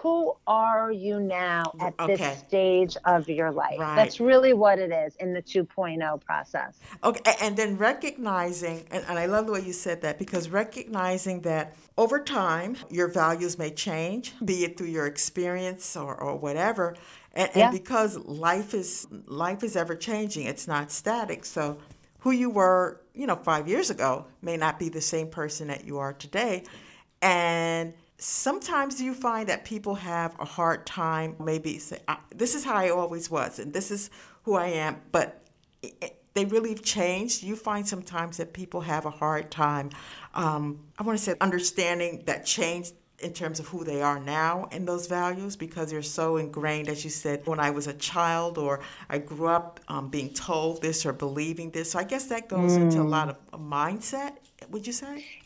who 0.02 0.34
are 0.48 0.90
you 0.90 1.20
now 1.20 1.62
at 1.80 1.94
okay. 2.00 2.16
this 2.16 2.38
stage 2.40 2.96
of 3.04 3.28
your 3.28 3.52
life? 3.52 3.78
Right. 3.78 3.94
That's 3.94 4.18
really 4.18 4.52
what 4.52 4.80
it 4.80 4.90
is 4.90 5.14
in 5.20 5.32
the 5.32 5.40
2.0 5.40 6.20
process. 6.24 6.80
Okay, 7.04 7.34
and 7.40 7.56
then 7.56 7.78
recognizing, 7.78 8.84
and, 8.90 9.04
and 9.08 9.16
I 9.16 9.26
love 9.26 9.46
the 9.46 9.52
way 9.52 9.60
you 9.60 9.72
said 9.72 10.02
that 10.02 10.18
because 10.18 10.48
recognizing 10.48 11.42
that 11.42 11.76
over 11.96 12.18
time 12.18 12.76
your 12.90 13.06
values 13.06 13.60
may 13.60 13.70
change, 13.70 14.34
be 14.44 14.64
it 14.64 14.76
through 14.76 14.88
your 14.88 15.06
experience 15.06 15.96
or, 15.96 16.16
or 16.16 16.34
whatever. 16.36 16.96
And, 17.34 17.48
yeah. 17.54 17.70
and 17.70 17.72
because 17.72 18.18
life 18.18 18.74
is 18.74 19.06
life 19.26 19.62
is 19.62 19.76
ever 19.76 19.94
changing, 19.94 20.46
it's 20.46 20.66
not 20.66 20.90
static. 20.90 21.44
So 21.44 21.78
who 22.18 22.32
you 22.32 22.50
were, 22.50 23.00
you 23.14 23.28
know, 23.28 23.36
five 23.36 23.68
years 23.68 23.88
ago 23.88 24.26
may 24.42 24.56
not 24.56 24.80
be 24.80 24.88
the 24.88 25.00
same 25.00 25.28
person 25.28 25.68
that 25.68 25.84
you 25.84 25.98
are 25.98 26.12
today. 26.12 26.64
And 27.22 27.94
sometimes 28.22 29.00
you 29.00 29.14
find 29.14 29.48
that 29.48 29.64
people 29.64 29.96
have 29.96 30.38
a 30.38 30.44
hard 30.44 30.86
time 30.86 31.34
maybe 31.40 31.76
say 31.78 31.98
this 32.32 32.54
is 32.54 32.64
how 32.64 32.74
i 32.74 32.88
always 32.88 33.28
was 33.28 33.58
and 33.58 33.72
this 33.72 33.90
is 33.90 34.10
who 34.44 34.54
i 34.54 34.66
am 34.66 35.00
but 35.10 35.42
it, 35.82 36.18
they 36.34 36.46
really 36.46 36.70
have 36.70 36.82
changed. 36.82 37.42
You 37.42 37.56
find 37.56 37.86
sometimes 37.86 38.38
that 38.38 38.54
people 38.54 38.80
have 38.80 39.04
a 39.06 39.10
hard 39.10 39.50
time 39.50 39.90
um, 40.34 40.78
i 40.98 41.02
want 41.02 41.18
to 41.18 41.24
say 41.24 41.34
understanding 41.40 42.22
that 42.26 42.46
change 42.46 42.92
in 43.18 43.32
terms 43.32 43.58
of 43.58 43.66
who 43.66 43.82
they 43.82 44.02
are 44.02 44.20
now 44.20 44.68
and 44.70 44.86
those 44.86 45.08
values 45.08 45.56
because 45.56 45.90
they're 45.90 46.02
so 46.02 46.36
ingrained 46.36 46.88
as 46.88 47.02
you 47.04 47.10
said 47.10 47.44
when 47.46 47.58
i 47.58 47.70
was 47.70 47.88
a 47.88 47.94
child 47.94 48.56
or 48.56 48.80
i 49.10 49.18
grew 49.18 49.48
up 49.48 49.80
um, 49.88 50.08
being 50.08 50.32
told 50.32 50.80
this 50.80 51.04
or 51.04 51.12
believing 51.12 51.70
this. 51.72 51.90
So 51.90 51.98
i 51.98 52.04
guess 52.04 52.26
that 52.26 52.48
goes 52.48 52.72
mm. 52.72 52.82
into 52.82 53.00
a 53.00 53.02
lot 53.02 53.28
of 53.28 53.60
mindset 53.60 54.34
would 54.70 54.86
you 54.86 54.92
say 54.92 55.41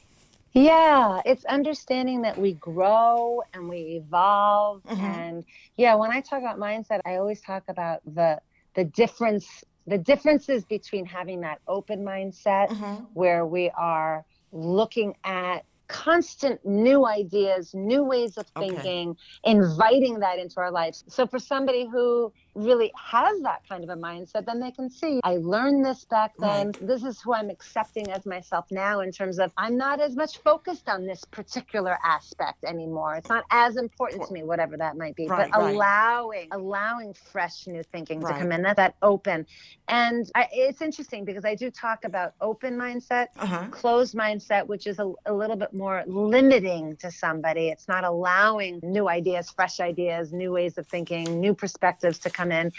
yeah, 0.57 1.21
it's 1.27 1.45
understanding 1.45 2.23
that 2.23 2.39
we 2.39 2.55
grow 2.55 3.43
and 3.53 3.69
we 3.69 4.03
evolve. 4.03 4.83
Mm-hmm. 4.85 5.05
And 5.05 5.45
yeah, 5.77 5.95
when 5.95 6.11
I 6.11 6.23
talk 6.23 6.39
about 6.41 6.59
mindset, 6.59 7.01
I 7.05 7.17
always 7.17 7.43
talk 7.43 7.65
about 7.69 8.01
the 8.07 8.41
the 8.75 8.85
difference 8.85 9.65
the 9.87 9.99
differences 9.99 10.65
between 10.65 11.05
having 11.05 11.41
that 11.43 11.61
open 11.69 12.03
mindset 12.03 12.69
mm-hmm. 12.71 13.05
where 13.13 13.45
we 13.45 13.71
are 13.77 14.25
looking 14.51 15.15
at 15.25 15.65
constant 15.89 16.65
new 16.65 17.07
ideas, 17.07 17.75
new 17.75 18.03
ways 18.03 18.39
of 18.39 18.47
thinking, 18.59 19.11
okay. 19.11 19.51
inviting 19.51 20.19
that 20.21 20.39
into 20.39 20.59
our 20.59 20.71
lives. 20.71 21.05
So 21.07 21.27
for 21.27 21.39
somebody 21.39 21.87
who 21.87 22.33
really 22.57 22.93
has 22.97 23.41
that 23.43 23.63
kind 23.69 23.85
of 23.85 23.91
a 23.91 23.97
mindset, 23.97 24.47
then 24.47 24.61
they 24.61 24.71
can 24.71 24.89
see 24.89 25.21
I 25.23 25.37
learned 25.37 25.85
this 25.85 26.05
back 26.05 26.33
then. 26.39 26.67
Right. 26.67 26.87
This 26.87 27.05
is 27.05 27.21
who 27.21 27.35
I'm 27.35 27.51
accepting 27.51 28.11
as 28.11 28.27
myself 28.27 28.67
now 28.71 29.01
in 29.01 29.13
terms 29.13 29.39
of 29.39 29.53
I'm 29.57 29.77
not 29.77 30.01
as 30.01 30.17
much 30.17 30.39
focused 30.39 30.89
on 30.89 31.07
this 31.07 31.25
particular 31.25 31.99
aspect 32.05 32.65
anymore. 32.65 33.17
It's 33.17 33.29
not 33.29 33.45
as 33.51 33.77
important 33.77 34.27
to 34.27 34.33
me, 34.33 34.43
whatever 34.43 34.77
that 34.77 34.97
might 34.97 35.17
be. 35.17 35.27
Right, 35.27 35.51
but 35.51 35.61
right. 35.61 35.75
allowing 35.75 36.49
allowing 36.53 37.15
fresh 37.15 37.67
new 37.67 37.83
thinking 37.83 38.21
to 38.21 38.29
come 38.29 38.53
in, 38.53 38.63
that 38.63 38.77
that 38.77 38.95
open. 39.03 39.47
And 39.89 40.31
I, 40.35 40.49
it's 40.53 40.81
interesting 40.81 41.25
because 41.25 41.45
I 41.45 41.55
do 41.55 41.71
talk 41.71 42.05
about 42.05 42.35
open 42.41 42.77
mindset, 42.77 43.29
uh-huh. 43.39 43.67
closed 43.71 44.15
mindset, 44.15 44.67
which 44.67 44.87
is 44.87 44.99
a, 44.99 45.13
a 45.27 45.33
little 45.33 45.57
bit 45.57 45.73
more 45.73 46.05
limiting 46.07 46.97
to 46.97 47.11
somebody. 47.11 47.69
It's 47.69 47.89
not 47.89 48.05
allowing 48.05 48.81
new 48.83 49.09
ideas, 49.09 49.51
fresh 49.51 49.81
ideas, 49.81 50.33
new 50.33 50.53
ways 50.53 50.79
of 50.79 50.87
thinking, 50.87 51.41
new 51.41 51.55
perspectives 51.55 52.19
to 52.21 52.31
come 52.31 52.46
come 52.47 52.53
in. 52.53 52.73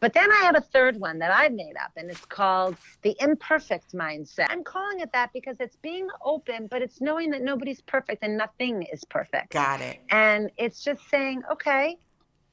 But 0.00 0.12
then 0.12 0.30
I 0.30 0.40
have 0.42 0.56
a 0.56 0.60
third 0.60 0.98
one 0.98 1.18
that 1.20 1.30
I've 1.30 1.52
made 1.52 1.76
up, 1.82 1.92
and 1.96 2.10
it's 2.10 2.24
called 2.26 2.76
the 3.02 3.16
imperfect 3.20 3.92
mindset. 3.94 4.46
I'm 4.50 4.64
calling 4.64 5.00
it 5.00 5.10
that 5.12 5.32
because 5.32 5.56
it's 5.60 5.76
being 5.76 6.08
open, 6.24 6.66
but 6.70 6.82
it's 6.82 7.00
knowing 7.00 7.30
that 7.30 7.42
nobody's 7.42 7.80
perfect 7.80 8.22
and 8.22 8.36
nothing 8.36 8.82
is 8.92 9.04
perfect. 9.04 9.52
Got 9.52 9.80
it. 9.80 10.00
And 10.10 10.50
it's 10.56 10.82
just 10.82 11.08
saying, 11.08 11.42
okay, 11.50 11.96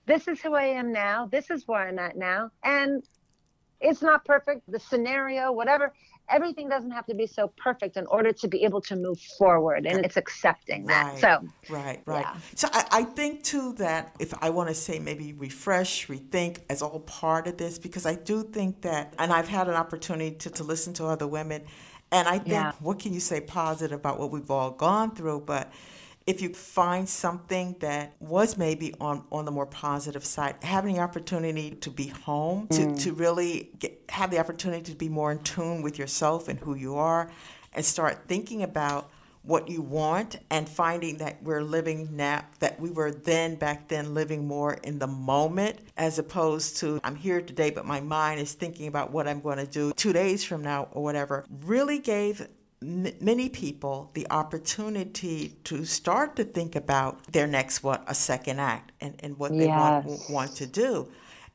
this 0.05 0.27
is 0.27 0.41
who 0.41 0.53
I 0.53 0.65
am 0.65 0.91
now. 0.91 1.27
This 1.27 1.49
is 1.49 1.67
where 1.67 1.87
I'm 1.87 1.99
at 1.99 2.15
now. 2.17 2.51
And 2.63 3.03
it's 3.79 4.01
not 4.01 4.23
perfect. 4.25 4.61
The 4.71 4.79
scenario, 4.79 5.51
whatever, 5.51 5.93
everything 6.31 6.69
doesn't 6.69 6.91
have 6.91 7.05
to 7.05 7.15
be 7.15 7.27
so 7.27 7.51
perfect 7.57 7.97
in 7.97 8.05
order 8.07 8.31
to 8.31 8.47
be 8.47 8.63
able 8.63 8.81
to 8.81 8.95
move 8.95 9.19
forward 9.37 9.85
and 9.85 10.05
it's 10.05 10.17
accepting 10.17 10.85
that 10.85 11.11
right, 11.11 11.19
so 11.19 11.73
right 11.73 12.01
right 12.05 12.25
yeah. 12.25 12.35
so 12.55 12.67
I, 12.71 12.85
I 12.91 13.03
think 13.03 13.43
too 13.43 13.73
that 13.73 14.15
if 14.19 14.33
i 14.41 14.49
want 14.49 14.69
to 14.69 14.75
say 14.75 14.99
maybe 14.99 15.33
refresh 15.33 16.07
rethink 16.07 16.59
as 16.69 16.81
all 16.81 17.01
part 17.01 17.47
of 17.47 17.57
this 17.57 17.77
because 17.77 18.05
i 18.05 18.15
do 18.15 18.43
think 18.43 18.81
that 18.81 19.13
and 19.19 19.31
i've 19.31 19.47
had 19.47 19.67
an 19.67 19.75
opportunity 19.75 20.35
to, 20.37 20.49
to 20.49 20.63
listen 20.63 20.93
to 20.93 21.05
other 21.05 21.27
women 21.27 21.63
and 22.11 22.27
i 22.27 22.37
think 22.37 22.49
yeah. 22.49 22.71
what 22.79 22.99
can 22.99 23.13
you 23.13 23.19
say 23.19 23.41
positive 23.41 23.97
about 23.99 24.19
what 24.19 24.31
we've 24.31 24.51
all 24.51 24.71
gone 24.71 25.13
through 25.13 25.41
but 25.41 25.71
if 26.27 26.41
you 26.41 26.53
find 26.53 27.07
something 27.07 27.75
that 27.79 28.15
was 28.19 28.57
maybe 28.57 28.93
on, 29.01 29.23
on 29.31 29.45
the 29.45 29.51
more 29.51 29.65
positive 29.65 30.23
side, 30.23 30.55
having 30.61 30.95
the 30.95 31.01
opportunity 31.01 31.71
to 31.71 31.89
be 31.89 32.07
home, 32.07 32.67
mm. 32.67 32.95
to, 32.95 33.03
to 33.03 33.13
really 33.13 33.71
get, 33.79 33.99
have 34.09 34.31
the 34.31 34.39
opportunity 34.39 34.91
to 34.91 34.97
be 34.97 35.09
more 35.09 35.31
in 35.31 35.39
tune 35.39 35.81
with 35.81 35.97
yourself 35.97 36.47
and 36.47 36.59
who 36.59 36.75
you 36.75 36.95
are, 36.95 37.31
and 37.73 37.83
start 37.83 38.27
thinking 38.27 38.63
about 38.63 39.09
what 39.43 39.67
you 39.67 39.81
want 39.81 40.37
and 40.51 40.69
finding 40.69 41.17
that 41.17 41.41
we're 41.41 41.63
living 41.63 42.15
now, 42.15 42.45
that 42.59 42.79
we 42.79 42.91
were 42.91 43.11
then 43.11 43.55
back 43.55 43.87
then 43.87 44.13
living 44.13 44.47
more 44.47 44.75
in 44.83 44.99
the 44.99 45.07
moment 45.07 45.79
as 45.97 46.19
opposed 46.19 46.77
to 46.77 46.99
I'm 47.03 47.15
here 47.15 47.41
today, 47.41 47.71
but 47.71 47.85
my 47.85 48.01
mind 48.01 48.39
is 48.39 48.53
thinking 48.53 48.87
about 48.87 49.11
what 49.11 49.27
I'm 49.27 49.41
going 49.41 49.57
to 49.57 49.65
do 49.65 49.93
two 49.93 50.13
days 50.13 50.43
from 50.43 50.61
now 50.61 50.89
or 50.91 51.01
whatever, 51.01 51.45
really 51.65 51.97
gave 51.97 52.47
many 52.81 53.47
people 53.47 54.09
the 54.13 54.25
opportunity 54.31 55.55
to 55.63 55.85
start 55.85 56.35
to 56.35 56.43
think 56.43 56.75
about 56.75 57.19
their 57.31 57.45
next 57.45 57.83
what 57.83 58.03
a 58.07 58.15
second 58.15 58.59
act 58.59 58.91
and, 59.01 59.15
and 59.19 59.37
what 59.37 59.55
they 59.55 59.67
want, 59.67 60.07
want 60.29 60.55
to 60.55 60.65
do 60.65 61.07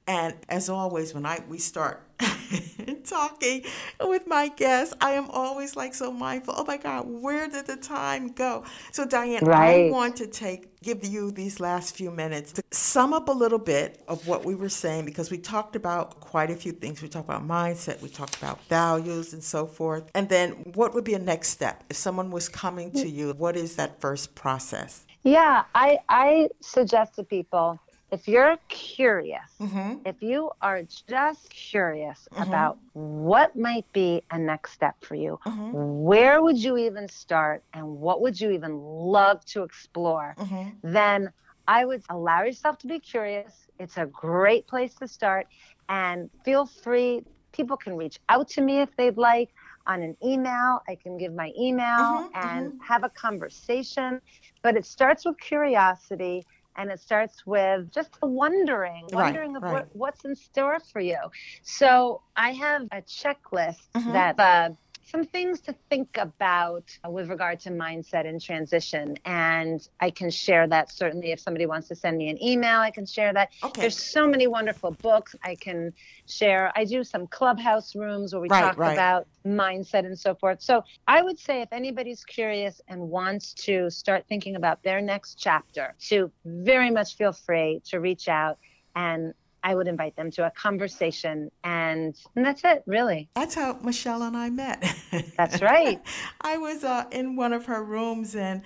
and 0.07 0.35
as 0.49 0.69
always 0.69 1.15
when 1.15 1.27
i 1.27 1.41
we 1.49 1.59
start 1.59 2.07
talking 3.05 3.65
with 4.01 4.27
my 4.27 4.49
guests, 4.49 4.95
I 5.01 5.13
am 5.13 5.31
always 5.31 5.77
like 5.77 5.95
so 5.95 6.13
mindful. 6.13 6.55
Oh 6.57 6.65
my 6.65 6.77
God, 6.77 7.07
where 7.07 7.49
did 7.49 7.67
the 7.67 7.77
time 7.77 8.29
go? 8.29 8.65
So 8.93 9.05
Diane, 9.05 9.45
right. 9.45 9.89
I 9.89 9.91
want 9.91 10.17
to 10.17 10.27
take 10.27 10.81
give 10.83 11.05
you 11.05 11.33
these 11.33 11.59
last 11.59 11.97
few 11.97 12.11
minutes 12.11 12.53
to 12.53 12.63
sum 12.71 13.13
up 13.13 13.29
a 13.29 13.33
little 13.33 13.59
bit 13.59 14.05
of 14.07 14.27
what 14.29 14.45
we 14.45 14.55
were 14.55 14.69
saying 14.69 15.05
because 15.05 15.31
we 15.31 15.39
talked 15.39 15.75
about 15.75 16.21
quite 16.21 16.51
a 16.51 16.55
few 16.55 16.73
things. 16.73 17.03
We 17.03 17.09
talked 17.09 17.29
about 17.29 17.47
mindset, 17.47 18.01
we 18.03 18.09
talked 18.09 18.37
about 18.37 18.63
values 18.67 19.33
and 19.33 19.43
so 19.43 19.67
forth. 19.67 20.05
And 20.15 20.29
then 20.29 20.53
what 20.75 20.95
would 20.95 21.05
be 21.05 21.15
a 21.15 21.19
next 21.19 21.49
step? 21.49 21.85
If 21.91 21.97
someone 21.97 22.31
was 22.31 22.49
coming 22.49 22.93
to 22.93 23.09
you, 23.09 23.33
what 23.33 23.57
is 23.57 23.77
that 23.77 24.01
first 24.01 24.35
process? 24.35 25.05
Yeah, 25.25 25.65
I 25.75 25.99
I 26.09 26.49
suggest 26.61 27.17
to 27.17 27.25
people 27.25 27.81
if 28.11 28.29
you're 28.29 28.57
curious, 28.69 29.51
mm-hmm. 29.61 29.97
if 30.05 30.23
you 30.23 30.51
are 30.63 30.83
just 31.09 31.51
curious 31.51 32.29
mm-hmm. 32.33 32.43
about 32.43 32.79
what 32.93 33.57
might 33.57 33.91
be 33.93 34.23
a 34.31 34.39
next 34.39 34.73
step 34.73 34.95
for 35.01 35.17
you, 35.17 35.39
mm-hmm. 35.45 35.73
where 35.73 36.43
would 36.43 36.57
you 36.57 36.77
even 36.77 37.09
start 37.09 37.63
and 37.75 37.85
what 37.85 38.21
would 38.21 38.41
you 38.41 38.51
even 38.51 38.79
love 38.79 39.45
to 39.47 39.63
explore, 39.63 40.35
mm-hmm. 40.39 40.71
then 40.83 41.31
I 41.67 41.85
would 41.85 42.03
allow 42.09 42.43
yourself 42.43 42.79
to 42.79 42.87
be 42.87 43.01
curious. 43.01 43.67
It's 43.81 43.97
a 43.97 44.07
great 44.07 44.69
place 44.69 44.95
to 44.97 45.09
start 45.09 45.49
and 45.89 46.31
feel 46.45 46.67
free. 46.67 47.23
People 47.51 47.77
can 47.77 47.97
reach 47.97 48.21
out 48.29 48.49
to 48.51 48.61
me 48.61 48.81
if 48.81 48.95
they'd 48.97 49.17
like 49.17 49.51
on 49.87 50.03
an 50.03 50.17
email. 50.25 50.83
I 50.89 50.95
can 50.95 51.19
give 51.19 51.33
my 51.33 51.53
email 51.59 51.87
mm-hmm. 51.87 52.49
and 52.49 52.73
mm-hmm. 52.73 52.85
have 52.85 53.03
a 53.03 53.09
conversation. 53.09 54.21
But 54.63 54.77
it 54.77 54.87
starts 54.87 55.25
with 55.25 55.39
curiosity 55.41 56.45
and 56.77 56.91
it 56.91 57.01
starts 57.01 57.47
with 57.47 57.91
just 57.91 58.17
wondering, 58.23 59.07
wondering 59.13 59.55
right, 59.55 59.57
of 59.57 59.63
right. 59.63 59.73
What, 59.73 59.89
what's 59.93 60.25
in 60.25 60.37
store 60.37 60.79
for 60.93 61.01
you. 61.01 61.19
So 61.63 62.23
I 62.37 62.51
have 62.51 62.83
a 62.93 63.03
checklist 63.03 63.89
mm-hmm. 63.95 64.13
that 64.13 64.39
uh, 64.39 64.71
some 65.07 65.25
things 65.25 65.61
to 65.61 65.75
think 65.89 66.19
about 66.19 66.85
with 67.09 67.29
regard 67.29 67.61
to 67.61 67.71
mindset 67.71 68.27
and 68.27 68.41
transition. 68.43 69.17
And 69.25 69.87
I 70.01 70.11
can 70.11 70.31
share 70.31 70.67
that 70.67 70.91
certainly 70.91 71.31
if 71.31 71.39
somebody 71.39 71.65
wants 71.65 71.89
to 71.89 71.95
send 71.95 72.19
me 72.19 72.29
an 72.29 72.43
email, 72.43 72.81
I 72.81 72.91
can 72.91 73.07
share 73.07 73.33
that. 73.33 73.51
Okay. 73.63 73.83
There's 73.83 73.99
so 73.99 74.27
many 74.27 74.49
wonderful 74.49 74.91
books 74.91 75.37
I 75.45 75.55
can 75.55 75.93
share. 76.27 76.73
I 76.75 76.85
do 76.85 77.05
some 77.05 77.29
clubhouse 77.29 77.95
rooms 77.95 78.33
where 78.33 78.43
we 78.43 78.49
right, 78.49 78.63
talk 78.63 78.79
right. 78.79 78.95
about 78.95 79.29
mindset 79.47 80.05
and 80.05 80.19
so 80.19 80.35
forth. 80.35 80.61
So 80.61 80.83
I 81.07 81.23
would 81.23 81.39
say 81.39 81.63
if 81.63 81.73
anybody's 81.73 82.25
curious 82.25 82.81
and 82.89 83.01
wants 83.09 83.55
to 83.55 83.89
start 83.91 84.25
thinking 84.29 84.57
about 84.57 84.83
their 84.83 85.01
next 85.01 85.37
chapter, 85.39 85.95
to 86.09 86.33
very 86.45 86.91
much 86.91 87.17
feel 87.17 87.33
free 87.33 87.81
to 87.87 88.01
reach 88.01 88.27
out 88.29 88.59
and 88.97 89.35
I 89.67 89.75
would 89.75 89.89
invite 89.89 90.15
them 90.15 90.31
to 90.31 90.47
a 90.47 90.51
conversation, 90.53 91.51
and, 91.65 92.17
and 92.37 92.45
that's 92.45 92.63
it, 92.63 92.85
really. 92.87 93.29
That's 93.35 93.57
how 93.57 93.77
Michelle 93.83 94.23
and 94.23 94.37
I 94.37 94.49
met. 94.49 94.95
That's 95.37 95.61
right. 95.61 96.01
I 96.41 96.57
was 96.57 96.85
uh, 96.85 97.07
in 97.11 97.35
one 97.35 97.53
of 97.53 97.67
her 97.67 97.83
rooms, 97.83 98.37
and 98.37 98.63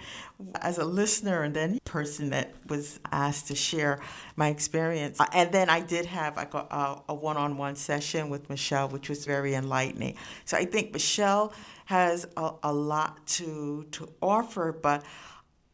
as 0.61 0.77
a 0.77 0.85
listener, 0.85 1.43
and 1.43 1.57
then 1.57 1.79
person 1.87 2.29
that 2.31 2.53
was 2.69 3.01
asked 3.13 3.49
to 3.49 3.55
share 3.55 4.01
my 4.37 4.49
experience, 4.49 5.19
uh, 5.19 5.27
and 5.33 5.51
then 5.51 5.71
I 5.71 5.81
did 5.81 6.05
have 6.05 6.37
like 6.37 6.53
a, 6.53 7.01
a 7.09 7.15
one-on-one 7.15 7.77
session 7.77 8.29
with 8.29 8.51
Michelle, 8.51 8.89
which 8.89 9.09
was 9.09 9.25
very 9.25 9.55
enlightening. 9.55 10.17
So 10.45 10.59
I 10.59 10.67
think 10.67 10.93
Michelle 10.93 11.55
has 11.87 12.27
a, 12.37 12.53
a 12.63 12.73
lot 12.75 13.27
to 13.27 13.87
to 13.93 14.13
offer, 14.21 14.71
but 14.71 15.03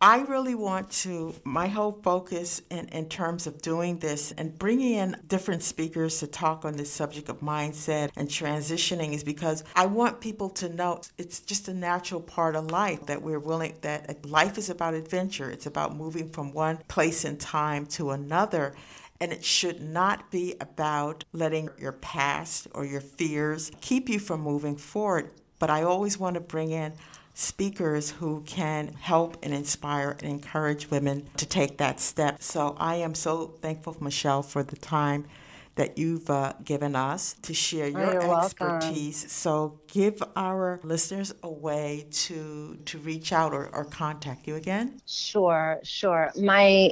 I 0.00 0.18
really 0.24 0.54
want 0.54 0.90
to, 0.90 1.34
my 1.42 1.68
whole 1.68 1.92
focus 2.02 2.60
in, 2.70 2.88
in 2.88 3.08
terms 3.08 3.46
of 3.46 3.62
doing 3.62 3.98
this 3.98 4.30
and 4.32 4.56
bringing 4.58 4.92
in 4.92 5.16
different 5.26 5.62
speakers 5.62 6.20
to 6.20 6.26
talk 6.26 6.66
on 6.66 6.76
this 6.76 6.92
subject 6.92 7.30
of 7.30 7.40
mindset 7.40 8.10
and 8.14 8.28
transitioning 8.28 9.14
is 9.14 9.24
because 9.24 9.64
I 9.74 9.86
want 9.86 10.20
people 10.20 10.50
to 10.50 10.68
know 10.68 11.00
it's 11.16 11.40
just 11.40 11.68
a 11.68 11.74
natural 11.74 12.20
part 12.20 12.56
of 12.56 12.70
life 12.70 13.06
that 13.06 13.22
we're 13.22 13.40
willing, 13.40 13.74
that 13.80 14.26
life 14.26 14.58
is 14.58 14.68
about 14.68 14.92
adventure. 14.92 15.48
It's 15.48 15.64
about 15.64 15.96
moving 15.96 16.28
from 16.28 16.52
one 16.52 16.76
place 16.88 17.24
in 17.24 17.38
time 17.38 17.86
to 17.86 18.10
another. 18.10 18.74
And 19.18 19.32
it 19.32 19.42
should 19.42 19.80
not 19.80 20.30
be 20.30 20.56
about 20.60 21.24
letting 21.32 21.70
your 21.78 21.92
past 21.92 22.68
or 22.74 22.84
your 22.84 23.00
fears 23.00 23.72
keep 23.80 24.10
you 24.10 24.18
from 24.18 24.42
moving 24.42 24.76
forward. 24.76 25.30
But 25.58 25.70
I 25.70 25.84
always 25.84 26.18
want 26.18 26.34
to 26.34 26.40
bring 26.40 26.70
in 26.70 26.92
speakers 27.38 28.12
who 28.12 28.40
can 28.46 28.88
help 28.94 29.36
and 29.42 29.52
inspire 29.52 30.12
and 30.20 30.22
encourage 30.22 30.90
women 30.90 31.28
to 31.36 31.44
take 31.44 31.76
that 31.76 32.00
step. 32.00 32.42
So 32.42 32.74
I 32.78 32.94
am 32.96 33.14
so 33.14 33.48
thankful, 33.60 33.94
Michelle, 34.00 34.42
for 34.42 34.62
the 34.62 34.76
time 34.76 35.26
that 35.74 35.98
you've 35.98 36.30
uh, 36.30 36.54
given 36.64 36.96
us 36.96 37.34
to 37.42 37.52
share 37.52 37.88
your 37.88 38.22
oh, 38.22 38.40
expertise. 38.40 39.24
Welcome. 39.24 39.28
So 39.28 39.78
give 39.88 40.22
our 40.34 40.80
listeners 40.82 41.34
a 41.42 41.50
way 41.50 42.06
to 42.10 42.78
to 42.86 42.98
reach 42.98 43.34
out 43.34 43.52
or, 43.52 43.68
or 43.74 43.84
contact 43.84 44.48
you 44.48 44.54
again. 44.54 44.98
Sure, 45.04 45.78
sure. 45.82 46.32
My 46.40 46.90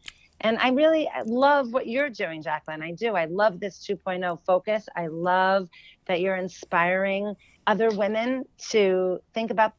And 0.42 0.59
I 0.59 0.68
really 0.68 1.11
love 1.24 1.72
what 1.72 1.88
you're 1.88 2.11
doing, 2.11 2.40
Jacqueline. 2.40 2.82
I 2.82 2.92
do. 2.92 3.16
I 3.16 3.24
love 3.24 3.59
this 3.59 3.85
2.0 3.85 4.38
focus. 4.46 4.88
I 4.94 5.09
love 5.09 5.68
that 6.06 6.20
you're 6.20 6.37
inspiring 6.37 7.35
other 7.66 7.90
women 7.90 8.44
to 8.70 9.18
think 9.35 9.50
about 9.50 9.74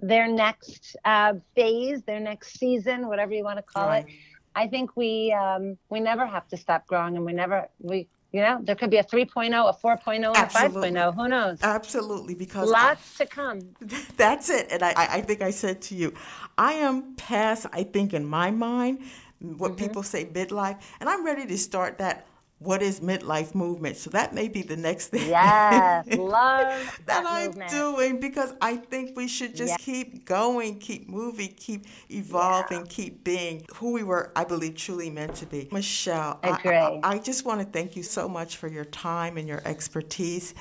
their 0.00 0.28
next 0.28 0.96
uh, 1.04 1.34
phase, 1.54 2.02
their 2.02 2.20
next 2.20 2.58
season, 2.58 3.08
whatever 3.08 3.32
you 3.32 3.44
want 3.44 3.58
to 3.58 3.62
call 3.62 3.88
right. 3.88 4.06
it. 4.06 4.14
I 4.54 4.68
think 4.68 4.96
we 4.96 5.32
um, 5.32 5.76
we 5.90 6.00
never 6.00 6.26
have 6.26 6.46
to 6.48 6.56
stop 6.56 6.86
growing, 6.86 7.16
and 7.16 7.24
we 7.24 7.32
never 7.32 7.68
we 7.80 8.06
you 8.32 8.40
know 8.40 8.60
there 8.62 8.76
could 8.76 8.90
be 8.90 8.98
a 8.98 9.04
3.0, 9.04 9.48
a 9.48 9.72
4.0, 9.72 10.14
and 10.14 10.24
a 10.26 10.30
5.0. 10.30 11.14
Who 11.14 11.28
knows? 11.28 11.58
Absolutely, 11.62 12.34
because 12.34 12.70
lots 12.70 13.20
I, 13.20 13.24
to 13.24 13.30
come. 13.30 13.60
That's 14.16 14.50
it, 14.50 14.68
and 14.70 14.82
I 14.82 14.92
I 14.96 15.20
think 15.22 15.42
I 15.42 15.50
said 15.50 15.82
to 15.82 15.94
you, 15.94 16.14
I 16.56 16.74
am 16.74 17.14
past. 17.16 17.66
I 17.72 17.82
think 17.82 18.14
in 18.14 18.24
my 18.24 18.50
mind, 18.50 19.00
what 19.40 19.72
mm-hmm. 19.72 19.84
people 19.84 20.02
say 20.02 20.26
midlife, 20.26 20.80
and 21.00 21.08
I'm 21.08 21.24
ready 21.24 21.46
to 21.46 21.58
start 21.58 21.98
that 21.98 22.26
what 22.64 22.82
is 22.82 23.00
midlife 23.00 23.54
movement. 23.54 23.96
So 23.96 24.10
that 24.10 24.34
may 24.34 24.48
be 24.48 24.62
the 24.62 24.76
next 24.76 25.08
thing. 25.08 25.28
Yes, 25.28 26.06
love 26.18 26.66
that, 27.06 27.22
that 27.22 27.24
I'm 27.26 27.52
doing 27.68 28.20
because 28.20 28.54
I 28.60 28.76
think 28.76 29.16
we 29.16 29.28
should 29.28 29.54
just 29.54 29.78
keep 29.78 30.24
going, 30.24 30.78
keep 30.78 31.08
moving, 31.08 31.52
keep 31.56 31.86
evolving, 32.10 32.80
yeah. 32.80 32.86
keep 32.88 33.24
being 33.24 33.64
who 33.76 33.92
we 33.92 34.02
were, 34.02 34.32
I 34.34 34.44
believe, 34.44 34.76
truly 34.76 35.10
meant 35.10 35.34
to 35.36 35.46
be. 35.46 35.68
Michelle, 35.70 36.40
Agree. 36.42 36.76
I, 36.76 37.00
I, 37.02 37.12
I 37.14 37.18
just 37.18 37.44
want 37.44 37.60
to 37.60 37.66
thank 37.66 37.96
you 37.96 38.02
so 38.02 38.28
much 38.28 38.56
for 38.56 38.68
your 38.68 38.84
time 38.86 39.36
and 39.36 39.46
your 39.46 39.62
expertise. 39.64 40.54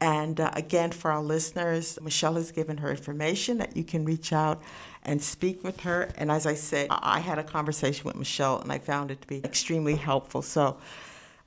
And 0.00 0.40
uh, 0.40 0.50
again, 0.54 0.92
for 0.92 1.10
our 1.10 1.22
listeners, 1.22 1.98
Michelle 2.00 2.34
has 2.34 2.52
given 2.52 2.78
her 2.78 2.90
information 2.90 3.58
that 3.58 3.76
you 3.76 3.84
can 3.84 4.04
reach 4.04 4.32
out 4.32 4.62
and 5.02 5.22
speak 5.22 5.62
with 5.62 5.80
her. 5.80 6.10
And 6.16 6.30
as 6.30 6.46
I 6.46 6.54
said, 6.54 6.88
I 6.90 7.20
had 7.20 7.38
a 7.38 7.44
conversation 7.44 8.04
with 8.04 8.16
Michelle 8.16 8.60
and 8.60 8.72
I 8.72 8.78
found 8.78 9.10
it 9.10 9.20
to 9.22 9.28
be 9.28 9.44
extremely 9.44 9.96
helpful. 9.96 10.42
So 10.42 10.78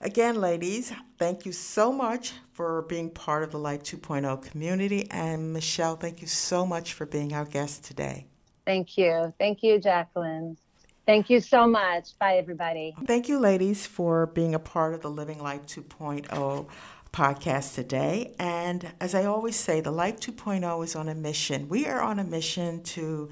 Again, 0.03 0.41
ladies, 0.41 0.91
thank 1.17 1.45
you 1.45 1.53
so 1.53 1.89
much 1.89 2.33
for 2.51 2.81
being 2.83 3.09
part 3.09 3.41
of 3.41 3.51
the 3.51 3.57
Life 3.57 3.83
2.0 3.83 4.41
community. 4.41 5.07
And 5.09 5.53
Michelle, 5.53 5.95
thank 5.95 6.19
you 6.19 6.27
so 6.27 6.65
much 6.65 6.91
for 6.91 7.05
being 7.05 7.33
our 7.33 7.45
guest 7.45 7.85
today. 7.85 8.25
Thank 8.65 8.97
you. 8.97 9.33
Thank 9.39 9.63
you, 9.63 9.79
Jacqueline. 9.79 10.57
Thank 11.05 11.29
you 11.29 11.39
so 11.39 11.65
much. 11.65 12.19
Bye, 12.19 12.35
everybody. 12.35 12.93
Thank 13.05 13.29
you, 13.29 13.39
ladies, 13.39 13.85
for 13.85 14.25
being 14.25 14.53
a 14.53 14.59
part 14.59 14.93
of 14.93 15.01
the 15.01 15.09
Living 15.09 15.41
Life 15.41 15.67
2.0 15.67 16.67
podcast 17.13 17.73
today. 17.75 18.35
And 18.39 18.91
as 18.99 19.15
I 19.15 19.23
always 19.23 19.55
say, 19.55 19.79
the 19.79 19.91
Life 19.91 20.19
2.0 20.19 20.83
is 20.83 20.97
on 20.97 21.07
a 21.07 21.15
mission. 21.15 21.69
We 21.69 21.87
are 21.87 22.01
on 22.01 22.19
a 22.19 22.25
mission 22.25 22.83
to 22.83 23.29